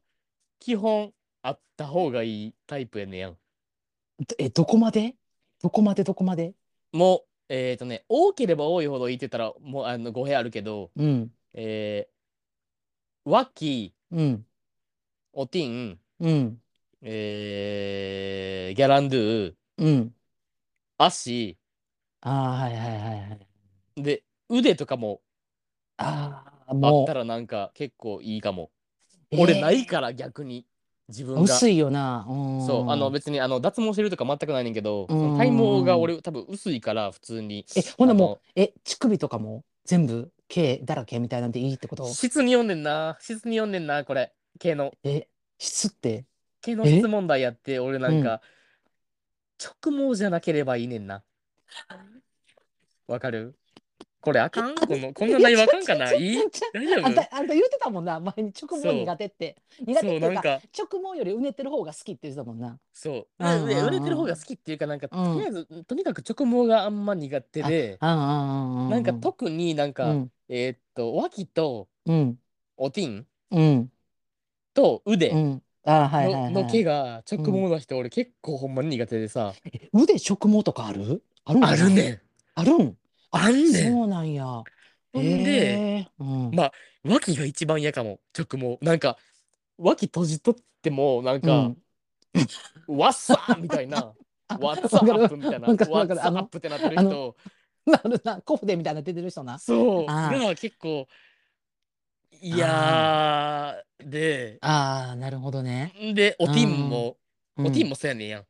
[0.59, 1.11] 基本
[1.41, 3.31] あった方がいいタイプやねんやん。
[3.31, 5.15] どえ、どこまで？
[5.61, 6.03] どこまで？
[6.03, 6.53] どこまで？
[6.91, 11.31] もう、えっ、とね、多ければ多いほどいいって言ったら、もうあの語弊あるけど、うん。
[11.53, 14.45] えー、脇、うん。
[15.33, 16.61] おティン、うん。
[17.01, 20.15] えー、ギャランドゥ、うん。
[20.97, 21.57] 足、
[22.21, 23.37] ああ、はいはいはいは
[23.97, 24.03] い。
[24.03, 25.21] で、腕とかも
[25.97, 27.03] ああ、あ。
[27.03, 28.71] ったらなんか結構いいかも。
[29.31, 30.65] えー俺ないから逆に、
[31.07, 31.41] 自分が。
[31.41, 32.25] 薄いよな。
[32.27, 37.65] うんそう、あの別にあの脱毛してるとか全くないねんけど、体毛が俺多分薄いから普通に。
[37.75, 39.63] え、ほんなもう、え、乳首とかも？
[39.85, 40.31] 全部？
[40.47, 42.07] 毛だらけみたいなんでいいってこと？
[42.07, 43.17] 質に読んでんな。
[43.19, 44.33] 質に読んでんな、これ。
[44.59, 44.91] 毛の。
[45.03, 45.27] え、
[45.57, 46.25] 質って？
[46.61, 48.41] 毛の質問題やって、俺なんか、
[49.83, 51.23] 直毛じゃなければいいねんな。
[53.07, 53.55] わかる？
[54.25, 56.11] これあかんこのこんな内容あかんかな？
[56.15, 56.37] いい
[56.73, 57.05] 大丈夫？
[57.05, 59.55] あんた、あんた言ってたもんな、前に直毛苦手って。
[59.85, 62.79] 苦手っていうか、直毛よりうねってる方が好きって言ってたもんな。
[62.91, 63.27] そう。
[63.39, 63.69] うんうんうん。
[63.69, 65.33] で売れてる方が好きっていうか、なんか、うん。
[65.35, 67.97] とりあえず、とにかく直毛があんま苦手で。
[68.01, 72.39] なんか特になんか、うん、えーっと、脇とうん、
[72.77, 73.91] おティンうん、
[74.73, 75.61] と腕の,、うん。
[75.85, 76.51] あはいはいはい。
[76.51, 81.23] の毛が直毛な人、俺結構ほんまに苦手でさ、え腕直毛とかある？
[81.45, 82.09] あるんあるね。
[82.09, 82.19] ん。
[82.55, 82.97] あるん？
[83.35, 83.93] あんねん。
[83.93, 84.45] そうなんや。
[85.13, 86.23] ほんで、へー。
[86.23, 86.55] うん。
[86.55, 86.71] まあ、
[87.03, 88.77] 脇が一番嫌かも、直毛。
[88.83, 89.17] なんか、
[89.77, 91.77] 脇閉じとっても、なんか、うん。
[92.87, 94.13] わっさーみたいな、
[94.47, 96.21] あワッツアわかるップみたいな、わかるワッわかる。
[96.21, 97.35] あアップってなってるあの人、
[97.85, 99.59] なるな、コフデみたいな出てる人な。
[99.59, 100.47] そう、あー。
[100.47, 101.07] が結構、
[102.41, 105.93] いやーで、ああ、なるほどね。
[106.13, 107.17] で、おティンも、
[107.57, 107.65] うん。
[107.67, 108.45] おティンもそうやねんやん。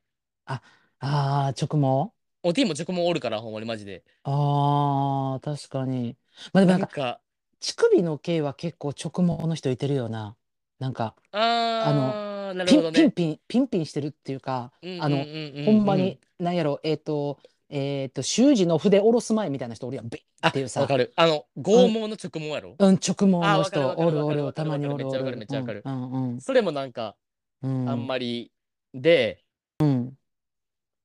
[0.45, 0.61] あ
[0.99, 2.14] あ、直毛
[2.45, 4.03] おティンも直毛おるから、ほんまにマジで。
[4.23, 6.17] ああ、確かに。
[6.53, 7.21] まあでもななんんか、か、
[7.59, 10.37] 乳首の毛は結構直毛の人いてるよな。
[10.79, 12.93] なんか、あー、なるピンほどね。
[12.93, 15.29] ピンピン、ピンピンしてるっていうか、あの、
[15.59, 17.39] ほんまに、なんやろ、えっと、
[17.69, 20.87] えっと、習字の筆下ろす前みたいな人おるやん、ビあンっていうさわ。
[20.87, 21.13] かる。
[21.15, 22.79] あの、剛毛の直毛やろ。
[22.79, 24.95] うん、直毛あの人わかるわかおるおる、わかるわかるたまにおるおる。
[24.95, 27.17] めっちゃわかるめっちゃわかるうんうんそれもなんか、
[27.61, 27.85] うん。
[27.85, 28.53] あんまり、
[28.93, 29.45] で、
[29.79, 30.17] うん。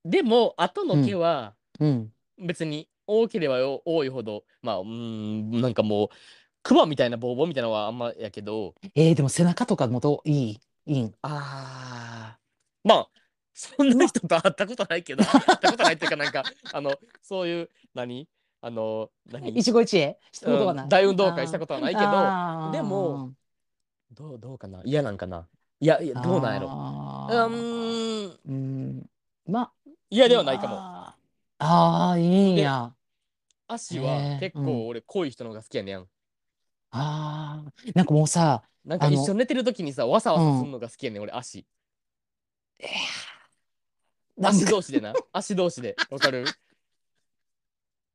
[0.04, 2.12] でも、後の毛は、うん。
[2.38, 6.08] 別に多ければよ多いほど、まあ、うーん、なんかもう、
[6.62, 10.28] クマみたいなボーボーみたいなのはあんまやけど、えー、でも背中とかもどう？
[10.28, 10.60] いい？
[10.86, 11.14] いいん？
[11.22, 13.08] あー、まあ、
[13.54, 18.28] そんな人と会ったことないけど、 会ったことないっていうか、なんか、あの、そういう、何？
[18.62, 19.48] あの、何？
[19.50, 20.16] 一期一会？
[20.32, 20.84] したことがない。
[20.84, 22.08] うん大運動会したことはないけど。
[22.08, 22.72] あー。
[22.72, 23.32] でも、
[24.12, 24.82] どう、どうかな？
[24.84, 25.46] 嫌なんかな？
[25.80, 26.66] いや、いや、どうなんやろ？
[26.66, 27.48] うあー。
[27.48, 29.10] ーん、うん。
[29.46, 29.72] まあ、
[30.10, 30.76] 嫌ではないかも。
[30.78, 32.92] あーあー、いいんや。
[33.68, 36.08] 足へはーうん結構俺、濃い人の方が好きやねん。
[36.92, 41.66] ああ、なんかもうさ、なんか一緒に寝てる時にさ、わさわさするのが好きやねん、俺、足。
[44.36, 45.14] なんか足同士でな。
[45.32, 45.96] 足同士で。
[46.10, 46.44] わかる？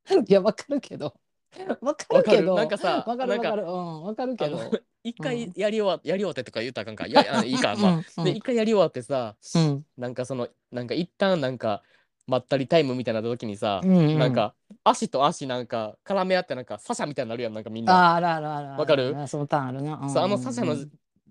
[0.27, 1.13] いや、わかるけど。
[1.81, 2.55] わかるるけど。
[2.55, 3.63] なんかさ、わかるわかる。
[3.63, 4.59] うん、わかるけど。
[5.03, 7.07] 一回やり終わやり終わってとか言ったらあかんか。
[7.07, 8.03] いや、いいか、 まあ。
[8.17, 9.85] うんで、一回やり終わってさ、うん。
[9.97, 11.83] なんかその、なんか一旦なんか、
[12.27, 18.13] まったりタイムみたいな時にさ、なんか、足と足なんか絡め合ってなんか、サシャみたいになるやん、なんかみんな。
[18.13, 18.69] あーあらあらあら。
[18.77, 19.15] わかる？
[19.27, 19.99] そのターンあるな。
[20.03, 20.75] あのサシャの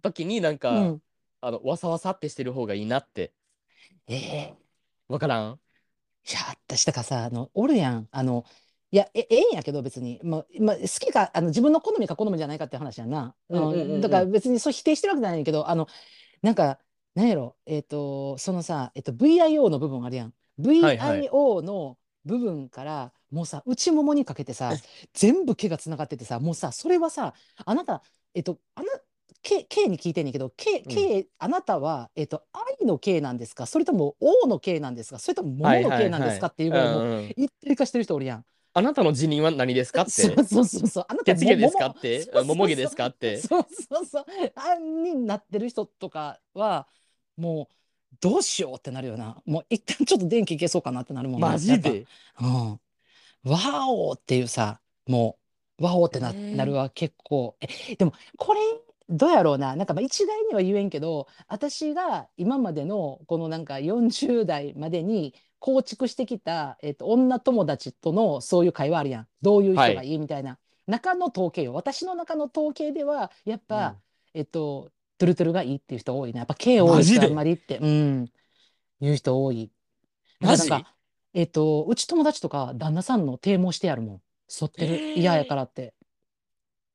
[0.03, 1.03] 時になんか、うん。
[1.41, 3.33] あの、わさわさってしてる方がいいなって。
[4.07, 4.55] ええ
[5.09, 5.59] わからん？
[6.31, 8.09] いや、私だからさ、あの、おるやん。
[8.13, 8.45] あの、
[8.95, 10.21] いや、え、ええんやけど、別に。
[10.23, 13.35] まあ、まあ、好きか、あの、自分の好みか好みじゃないかって話やんな。
[13.49, 14.01] うんうんうんうん。
[14.01, 15.89] だから別にそう否定してるわけじゃないけど、あの、
[16.43, 16.79] なんか、
[17.17, 20.35] なんやろ、えっと、そのさ、えっと、VIO の部分あるやん。
[20.81, 24.71] はいはい VIO の部分から、もうさ、内ももにかけてさ、
[25.13, 27.35] 全部毛がつながっててさ、もうさ、それはさ、
[27.67, 28.01] あなた、
[28.33, 28.89] えっと、あな、
[29.43, 33.67] K, K に聞いてんねんけど、K, K、あなたは、えっと、愛の K なんですか？
[33.67, 35.19] それとも O の K なんですか？
[35.19, 36.47] それとも桃の K なんですか？
[36.47, 37.31] っていうぐらい、もううんうん。
[37.37, 38.45] 一体化してる人おるやん。
[38.77, 40.03] あなたの辞任は何ですか？
[40.03, 40.11] って。
[40.11, 41.07] そうそうそうそう。
[41.09, 41.89] あなた血毛ですか？
[41.89, 42.31] もって。
[42.45, 42.67] 桃。
[42.67, 43.07] 毛ですか？
[43.07, 43.39] って。
[43.39, 44.25] そうそうそう。
[44.57, 46.89] あんになってる人とかは、
[47.37, 47.75] もう、
[48.21, 49.41] どうしようってなるよな。
[49.47, 52.07] もう一旦ちょっと電気消そうかなってなるもんなマジで？
[52.35, 52.47] ぱ。
[52.47, 52.81] うん。
[53.45, 55.39] ワオっていうさ、も
[55.79, 56.57] う、ワオってな,、えー。
[56.57, 57.57] なるは結構。
[57.61, 58.61] え、でも、これ、
[59.09, 59.77] どうやろうな。
[59.77, 69.27] なんかまあ一概には言えんけど、私が今までのこのなんか40代までに構築してきた、えっと、女友達とのそういう会話あるやん。
[69.43, 70.59] どういう人がいいみたいな。
[70.87, 71.75] 中の統計よ。
[71.75, 73.97] 私の中の統計では、やっぱ、うん
[74.35, 76.39] えっと、トゥルトゥルがいいっていう人多いな。
[76.41, 78.27] やっぱ K 多い人あんまりって、うん、
[79.01, 79.71] 言う人多い。
[80.41, 80.95] マジなんか、
[81.33, 84.21] えっと、うち友達とか旦那さんの啓蒙してやるもん。
[84.49, 84.95] 剃ってる。
[84.95, 85.95] えー嫌やからって。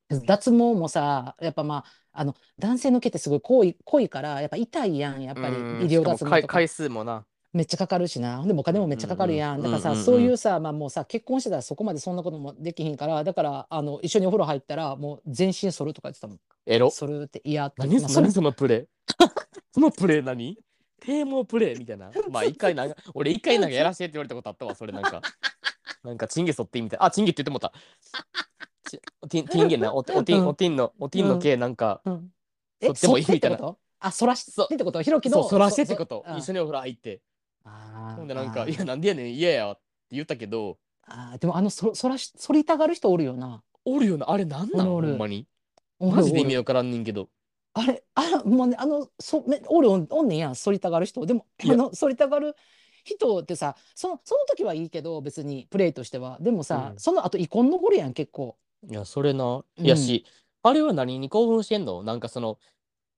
[0.10, 6.53] 脱毛もさ、やっぱまあ、あの、男性の毛ってすごい濃い、濃いから、やっぱ痛いやん、やっぱりうん医療かも回毛とか。
[6.53, 7.26] 回数もな。
[7.51, 8.45] めっちゃかかるしな。
[8.45, 9.57] でもお金もめっちゃかかるやん。
[9.57, 16.39] うんだからさ、うんうんそういうさ、まあもうさ、結婚してたらそこまでそんなこともできひんから、だから、あの、一緒にお風呂入ったら、もう全身剃るとか言ってたもん。
[16.66, 16.89] エロ。
[16.91, 17.76] 剃るって嫌って。
[17.80, 18.86] 何まあそれ何そのプレイ
[19.74, 20.57] そのプレイ何？
[21.01, 22.12] 低毛プレイみたいな。
[22.30, 25.22] まあ一回なんか、俺一回なんかやらせてって言われたことあったわ、それなんか。
[26.03, 27.05] なんかチンゲ剃ってみたいな。
[27.05, 27.74] あ、チンゲって言ってもうた。
[28.89, 32.31] ちティンティンゲな、おテおティン、うんおティンの、おティンの毛なんか、うん。
[32.81, 35.01] 剃ってもいい剃みたいなあ、そらしてってこと？
[35.01, 35.47] ひろきの。
[35.47, 36.23] そらしてってこと。
[36.25, 37.21] そそ一緒にお風呂入って。
[38.15, 39.81] ほんでなんか、いや、なんでやねん、嫌やって
[40.11, 43.61] 言ったけど、あーでもあのそそらし反りたがる人おるよな。
[43.85, 44.87] おるよな、あれなんなん？
[44.87, 45.45] ほんまに？
[45.99, 47.29] マジで意味わからんねんけど。
[47.73, 52.55] あれあらもうねあのそめおるおんおんねんやん反りたがる人でもあの反りたがる
[53.03, 58.57] 人ってさそのその時はいいけど別にプレイとしてはでもさ、うんその後遺恨残るやん結構。
[58.88, 59.63] いや、それな。
[59.77, 59.86] うん。
[59.86, 60.25] いやし、
[60.63, 62.03] あれは何に興奮してんの？
[62.03, 62.59] なんかその、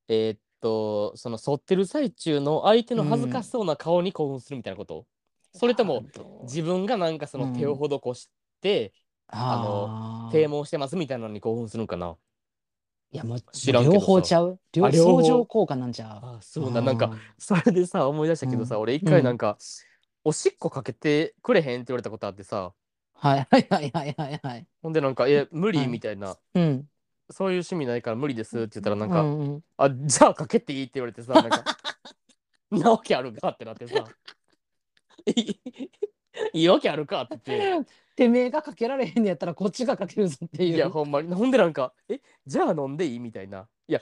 [0.07, 5.05] えーっと、その、反ってる最中の相手の恥ずかしそうな顔に興奮するみたいなこと、
[5.53, 6.03] それとも、
[6.43, 8.29] 自分がなんかその手を施し
[8.61, 8.93] て、
[9.27, 12.17] あの啓蒙してますみたいなのに興奮するんかな？
[13.13, 14.05] いやもう知らんけどさ。
[14.05, 14.59] 両方ちゃう？
[14.73, 16.19] 両両方相乗効果なんちゃう？
[16.37, 18.81] あそうだ、なんか、それでさ、思い出したけどさ、うん。
[18.81, 19.57] 俺一回なんか、
[20.23, 22.73] おしっこかけてくれへんって言われたことあってさ
[23.21, 24.67] はいはいはいはいはいはい。
[24.81, 26.87] ほんでなんか「え無理」はいみたいな、うん。
[27.29, 31.63] そういう趣味ないから無理ですって言ったらなんか「うんうんあじゃあかけていい?」って言われてさなんか
[32.71, 34.05] 「なわけあるか?」ってなってさ
[35.27, 35.61] 「い い
[36.53, 37.91] いいわけあるか?」って言って。
[38.13, 40.75] てめえがかけられへんのやったらこっちがかけるぞっていう。
[40.75, 44.01] いやほんまにほんでなんか「えじゃあ飲んでいい?」みたいな「いや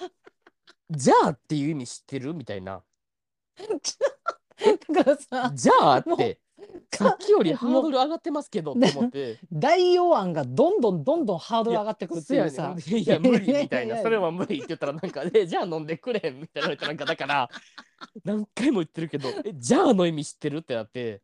[0.90, 2.82] じゃあっていう意味知ってる?」みたいな
[4.94, 6.40] だから「さ、じゃあ」っもて
[6.94, 9.38] さっきよりハードル上がってますけどって思って。
[9.52, 12.76] 代用案がどんどんどんどんハードル上がってくるっていうさ。
[12.86, 13.98] いやいや無理みたいな。
[14.02, 17.50] それは無理って言ったらなんか「えじゃあ飲んでくれ」みたいななんかだから
[18.24, 21.22] 何回も言ってるけど「えじゃあの意味知ってる?」ってなって。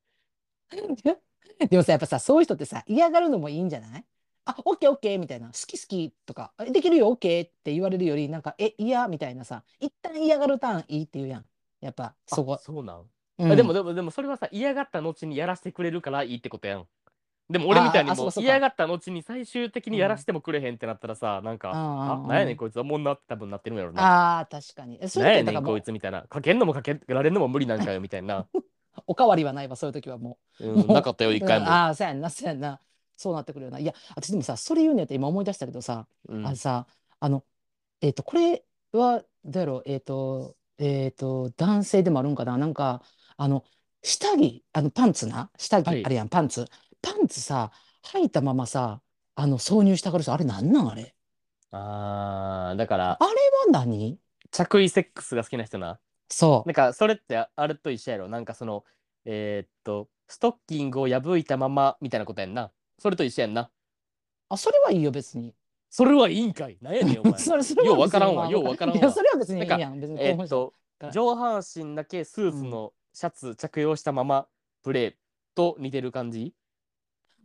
[1.69, 4.05] でもさやっぱさそういう人ってさ嫌がるのもいいんじゃない？
[4.45, 5.47] あオッケーオッケーみたいな。
[5.47, 11.45] 好き好きとかえできるよオッケーって言われるよりなんかえ嫌みたいなさ一旦嫌がるターンいいって言うやん。
[11.81, 12.53] やっぱそこ。
[12.55, 13.51] あ、そうなん、うん。
[13.51, 16.87] あでもでもでもそれはさ嫌がった後にやらせてくれるからいいってことやん。
[17.49, 24.39] でも俺みたいにも嫌がった後に最終的にやらせてもくれへんってなったらさ、なんかあなんやねんこいつおもんなって多分なってるんやろな。
[24.39, 24.97] あー確かに。
[24.99, 26.23] えそうなんやねんこいつみたいな。
[26.23, 28.47] かけんのもかけられんのも無理なんかよみたいな、
[29.05, 30.71] おかわりはないわそういう時はもう。
[30.71, 32.79] うなかったよう一回も、 うんああそうやんなそうやんな。
[33.15, 33.77] そうなってくるよな。
[33.79, 36.45] いや私でもさそれ言うんやって今思い出したけどさ、うん。
[36.45, 36.87] あのさ
[37.19, 37.43] あの
[38.01, 42.57] えっ、とこれはどうやろうえっ、とえっ、と男性でもあるんかな。
[42.57, 43.03] なんか
[43.37, 43.63] あの
[44.03, 45.49] 下着あのパンツな？
[45.57, 46.05] 下着、はい。
[46.05, 46.65] あれやんパンツ。
[47.01, 47.71] パンツさ
[48.13, 49.01] 履いたままさ
[49.35, 51.15] あの挿入したがる人あれなんなんあれ？
[51.71, 53.27] あーだからあれ
[53.73, 54.17] は何？
[54.51, 55.99] 着衣セックスが好きな人な。
[56.29, 56.67] そう。
[56.67, 58.27] なんかそれってああれと一緒やろ？
[58.29, 58.83] なんかその
[59.25, 62.71] えーっとストッキングを破いたままみたいなことやんな。
[62.99, 63.69] それと一緒やんな。
[64.49, 65.53] あそれはいいよ別に。
[65.89, 66.77] それはいいんかい？
[66.81, 67.37] なんやねんお前。
[67.39, 69.01] それそれはようわからん別にようわからんわ。
[69.01, 70.23] いやそれは別にいいやん別に。
[70.23, 70.73] えーっと
[71.11, 74.45] 上半身だけスーツのシャツ着用したまま
[74.83, 75.13] プレー
[75.55, 76.53] と似てる感じ？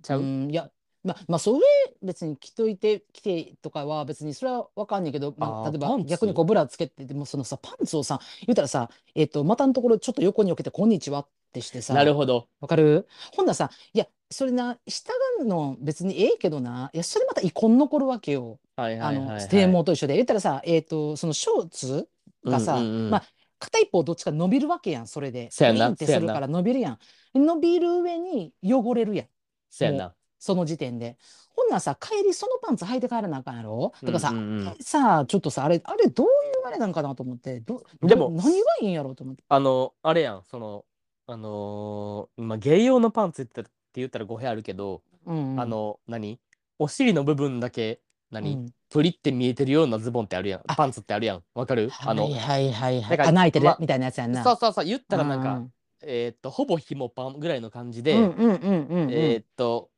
[0.02, 0.68] ちゃう、うんいや
[1.04, 1.60] ままあそれ
[2.02, 12.48] 別に着といて着てとかは別にそれは分かんないけど、まあ、あー例えば逆にこうブラつけてでもそのさパンツをさ言うたらさえっ、と股のところちょっと横に置けて「こんにちは」ってしてさなるほど。
[12.60, 13.06] わかる？
[13.32, 16.90] ほんならさいやそれな下がの別にええけどな。
[16.92, 18.58] いやそれまた遺恨残るわけよ。
[18.76, 20.14] はいはいはい、はい、あの低毛と一緒で。
[20.14, 22.08] 言ったらさえっ、とそのショーツ
[22.44, 23.10] がさ、うんうんうん。
[23.10, 23.24] まあ
[23.60, 25.48] 片一方どっちか伸びるわけやんそれで。
[25.52, 26.98] そやなウィンってするから伸びるやん。
[27.38, 29.26] 伸びる上に汚れるやん。
[29.68, 31.16] そうやなその時点で。
[31.54, 33.92] ほんならさ帰りそのパンツ履いて帰らなあかんやろ？
[34.02, 36.30] だからさ、うんうんうんさあちょっとさあれあれどうい
[36.64, 38.50] うあれなんかなと思ってどどでも何が
[38.80, 39.44] いいんやろうと思って。
[39.48, 40.84] あのあれやんその
[41.26, 46.40] あのー、まあゲイ用のパンツってって言ったら語弊あるけど、うんうんあの何？
[46.78, 48.00] お尻の部分だけ
[48.30, 48.66] 何、うん。
[48.90, 50.60] プリって見えてるようなズボンってあるやん。
[50.66, 50.74] あ。
[50.74, 51.42] パンツってあるやん。
[51.54, 51.90] わかる？
[52.00, 53.20] あの、はいはいはい。
[53.20, 54.44] 穴開いてるまみたいなやつやんな。
[54.44, 54.84] そうそうそう。
[54.84, 55.72] 言ったらなんか、うん。
[56.02, 58.12] えーっとほぼひもパンぐらいの感じで。
[58.12, 59.90] えーっと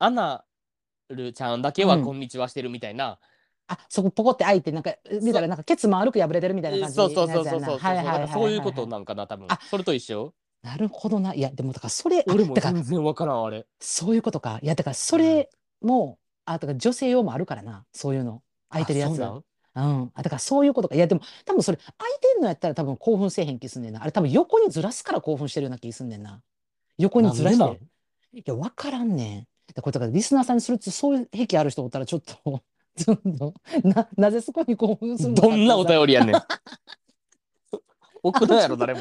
[0.00, 0.44] アナ
[1.10, 2.04] ルちゃんだけはうん。
[2.04, 3.18] こんにちはしてるみたいな、
[3.66, 7.60] あそこポコって開いてなんか見たらなんかケツ丸く破れてるみたいな感じそうそうそうそうそう。
[7.64, 9.46] そうはいういうことなんかな多分。
[9.48, 9.58] あ。
[9.70, 10.34] それと一緒？
[10.62, 11.34] なるほどな。
[11.34, 13.66] いやでもだからそれあ俺もだから全然わからんあれ。
[13.80, 14.58] そういうことか。
[14.62, 15.50] いやだからそれ
[15.80, 16.18] も、
[16.48, 17.84] あだから女性用もあるからな。
[17.92, 18.42] そういうの。
[18.70, 19.18] 空いてるやつあそう
[19.74, 19.90] なん？
[19.90, 20.94] うん、あだからそういうことか。
[20.94, 24.02] いやでも多分それ空いてんのやったら多分興奮せえへん気すんねんな。
[24.02, 26.40] あれ多分横にずらすから興奮してるような気すんねんな。
[26.96, 27.80] 横にずらして。
[28.32, 29.46] いや分からんねん。
[29.74, 32.62] だこれだからリスナーさんにするとそういう癖ある人おったらちょっと
[32.96, 36.34] ちょっとななぜそこに興奮するのかどんなお便りやねん。
[38.22, 39.00] 送らんやろ誰も。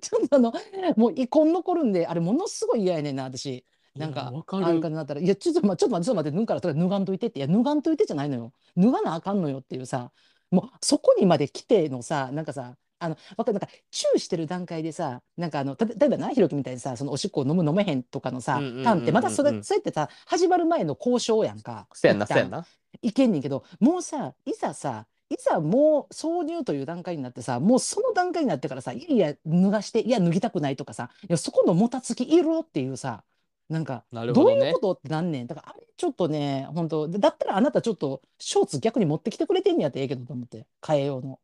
[0.00, 0.52] ちょっとあの
[0.96, 3.64] もう遺恨残るんであれものすごい嫌やねんな私
[3.96, 8.52] なんかあんるかなったら「いやちょっと待ってちょっと待ってちょっと待って脱ぐからとりあえず脱がんといて」って「いや脱がんといて」じゃないのよ。
[8.76, 10.10] 脱がなあかんのよっていうさ
[10.50, 21.86] もうそこにまで来てのさなんかさあのわかるなんかチューしてる段階でさなんかあのた例えばなひろきみたいにさそのおしっこを飲む飲めへんとかのさターンってまたそれそうやってさ始まる前の交渉やんか。
[21.92, 22.66] そうやんな一旦そうやんな。
[23.02, 33.24] いけんねんけどもうさいざさいざもう挿入という段階になってさもうその段階になってからさいや脱がしていや脱ぎたくないとかさいやそこのもたつきいるっていうさ
[33.74, 35.46] なんかなるほどういうことってなんねん。
[35.48, 40.66] だからあれちょっとね本当だったらあなたちょっとショーツ逆に持ってきてくれてんねやってええけどと思って。
[40.80, 41.40] 替えようの。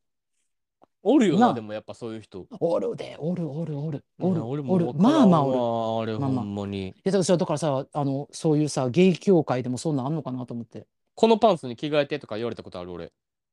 [1.02, 1.48] おるよなあ。
[1.48, 2.46] なでもやっぱそういう人。
[2.60, 4.04] おるでおるおるおる。
[4.20, 4.86] おるおる。
[4.86, 5.58] わからんまあまあおる。
[5.58, 6.44] わあれまあまあ。
[6.44, 6.88] ほんまに。
[6.88, 10.86] いやだからだからさあのそういうさゲイ協会でもそんなんあんのかなと思って。
[11.16, 13.12] このパンツに着替えてとか言われたことある俺。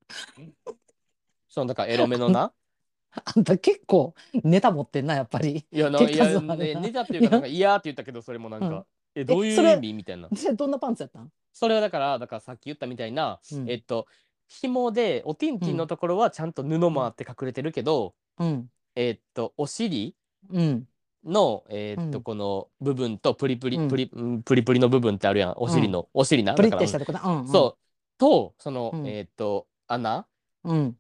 [1.50, 2.54] そのだからエロめのな
[3.24, 4.14] あんた結構
[4.44, 11.30] ネタ持ってんなやっぱりいやな手いや数あるなねネタっていうかなんか嫌って言ったけどそれもなんうんかえどういうそれ意味みたいなどんなパンツやったん？
[11.54, 14.08] それはだからだからさっき言ったみたいなうんえっと
[14.48, 20.16] 紐でおティンティンのところはちゃんと布もあって隠れてるけどうんえっとお尻
[20.52, 20.88] うん
[21.26, 25.54] の、えーっと、うんこの部分とプリプリ、うんプリ、うんプリプリの部分ってあるやん。
[25.58, 26.54] お尻の、お尻な。
[26.54, 27.22] プリだからってしたとこな。
[27.22, 27.48] うん、うん。
[27.50, 28.18] そう。
[28.18, 30.26] と、その、うんえーっと、穴
[30.64, 30.96] うん。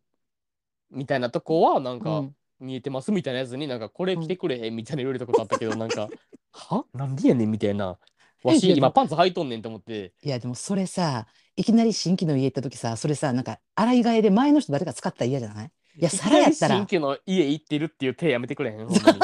[0.92, 2.36] みたいなとこは、なんか、うん。
[2.60, 6.10] 見えてますみたいなやつになんか、これ着てくれへんみたいな言われたことあったけど、なんか、
[6.52, 6.86] は？
[6.92, 8.00] なんでやねんみたいな。
[8.44, 15.72] わし、今パンツ履いとんねんと思って、いや、でもそれさ、いきなり新規の家行った時さ、それさ、なんか、洗い替えで前の人誰か使ったら嫌じゃない？
[15.98, 19.20] いや、皿やったら新、居の家行ってるっていう手やめてくれへん、ほんまに。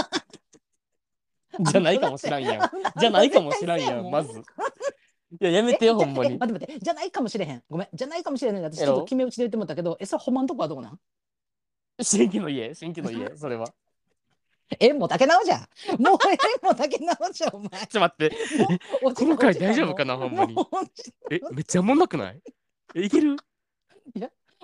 [1.71, 2.71] じゃないかもしらんやん。
[2.99, 4.39] じゃないかもしらんやん、まず。
[4.39, 4.43] い
[5.39, 6.33] や、やめてよ、ほんまに。
[6.33, 7.63] え待って待って、じゃないかもしれへん。
[7.67, 8.61] ごめん、じゃないかもしれない。
[8.61, 10.99] 私ちょっと決め打ちで言ってもったけど、え、それほんまんとこはどこなん？
[12.01, 13.67] 新規の家、新規の家、 それは。
[14.79, 15.59] 縁も竹縄じゃん。
[16.01, 17.69] もう縁も竹縄じゃん、お前。
[17.69, 18.37] ちょっと待って、
[19.01, 20.55] この回大丈夫かなほんまに
[21.29, 22.41] え、めっちゃおもんなくない？
[22.95, 23.35] え、いける？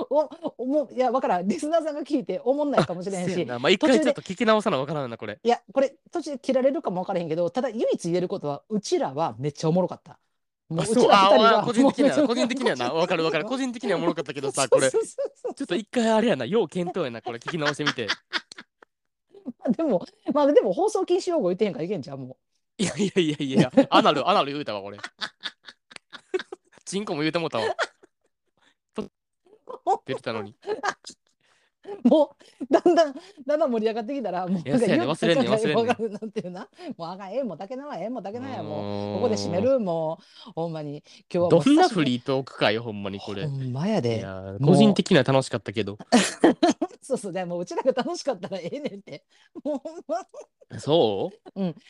[0.09, 1.47] おおもういや、わからん。
[1.47, 3.45] リスナーさんが聞いて、おもんないかもしれへんし。
[3.45, 5.37] まあ、一回ちょっと聞き直さなわからんな、これ。
[5.43, 10.17] いや、これ、途中で切られるかもわからへんけど、ただ唯一言えることは、うちらはめっちゃおもろかった。
[10.69, 13.45] もあ、そう、あ、は個人的には、個人的にはな、わかるわかる。
[13.45, 14.99] 個人的にはおもろかったけどさ、これ、ちょ
[15.63, 18.07] っと一回あれやな、要検討やな、これ聞き直してみて。
[19.75, 22.37] でも、まあでも放送禁止用語言ってへんからいけんじゃん、も
[22.77, 24.97] いやいやいやいや、アナル、アナル言うたわ、これ。
[26.85, 27.75] チンコも言うてもうたわ。
[30.05, 30.55] 出てたのに。
[32.03, 32.07] う。
[32.07, 33.13] もう、だんだん、
[33.45, 36.67] だんだん盛り上がってきたら、もう、いやそうやね忘れんねん忘れんねんなんていうな。
[36.97, 39.13] もうあかん、ええもんだけなわ、ええもんだけなや、もう。
[39.13, 40.19] もここで締める、も
[40.49, 40.97] う、ほんまに。
[40.97, 43.45] 今日はもどうんなフリートークかよ、ほんまにこれ。
[43.45, 44.25] ほんまやいで。
[44.63, 45.97] 個人的には楽しかったけど。
[47.01, 49.23] そうそう、でもううちらが楽しかったらええねんって。
[49.63, 51.31] もうほんま、そ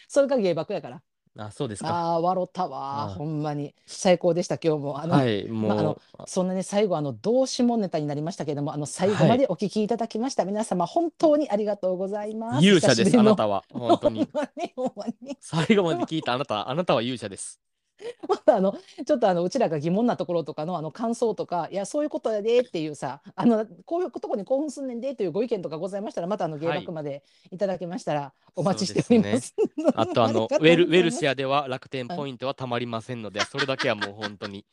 [0.07, 1.01] それが芸爆やから。
[1.39, 1.89] うあ、そうですか。
[1.89, 3.73] ああ、笑ったわ、ああほんまに。
[3.85, 5.01] 最高でした、今日も。
[5.01, 12.65] あの、はい、まああのもう、そんなに最後あの動詞もネタになりましたけれどもあの最後までお聞きいただきました、皆様本当にありがとうございます。
[12.65, 13.57] 勇者です、あなたは。
[13.57, 13.63] は。
[13.71, 14.27] 本当に。
[14.33, 17.59] ほんまにほんまに最後まで聞いたあなた、あなたは勇者です。
[18.27, 29.55] またあのちょっとあのうちらが疑問なところとかのあの感想とかいやそういうことやでっていうさあのこういうとこに興奮すんねんでというご意見とかございましたらまたあの芸はい爆までいただけましたらお待ちしております。
[29.95, 34.65] あと、あの、 ウェル、ウェルシアでは楽天ポイントはたまりませんので、それだけはもう本当に。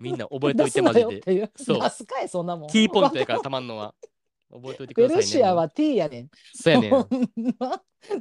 [0.00, 1.50] みんな覚えといて、マジで。
[1.56, 2.68] そう出すかいそんなもん。
[2.68, 3.94] キーポイントやから たまんのは。
[4.52, 5.22] 覚えといてくださいね。
[5.22, 6.30] ルシアは T やねん。
[6.54, 6.90] そうやねん。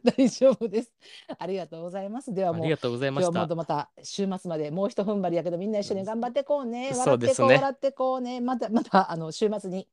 [0.03, 0.91] 大丈夫です。
[1.38, 2.34] ありがとうございます。
[2.34, 3.55] ではもうありがとうございました今日も。
[3.55, 6.91] また週末までもう一踏ん張りやけどみんな一緒に頑張ってこうね。
[6.93, 8.41] そ笑ってこう、ね笑ってこうね。
[8.41, 9.88] またまたあの週末に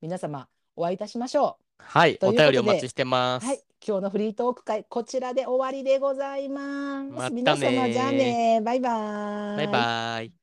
[0.00, 3.40] 皆様お会いいたしましょはい、お便りお待ちしてまう。
[3.40, 3.46] す。
[3.46, 3.62] はい。
[3.84, 7.10] 今日のフリートーク会こちらで終わりでございます。
[7.10, 9.56] またね皆様じゃあねバイバイ。
[9.56, 10.41] バイバイ。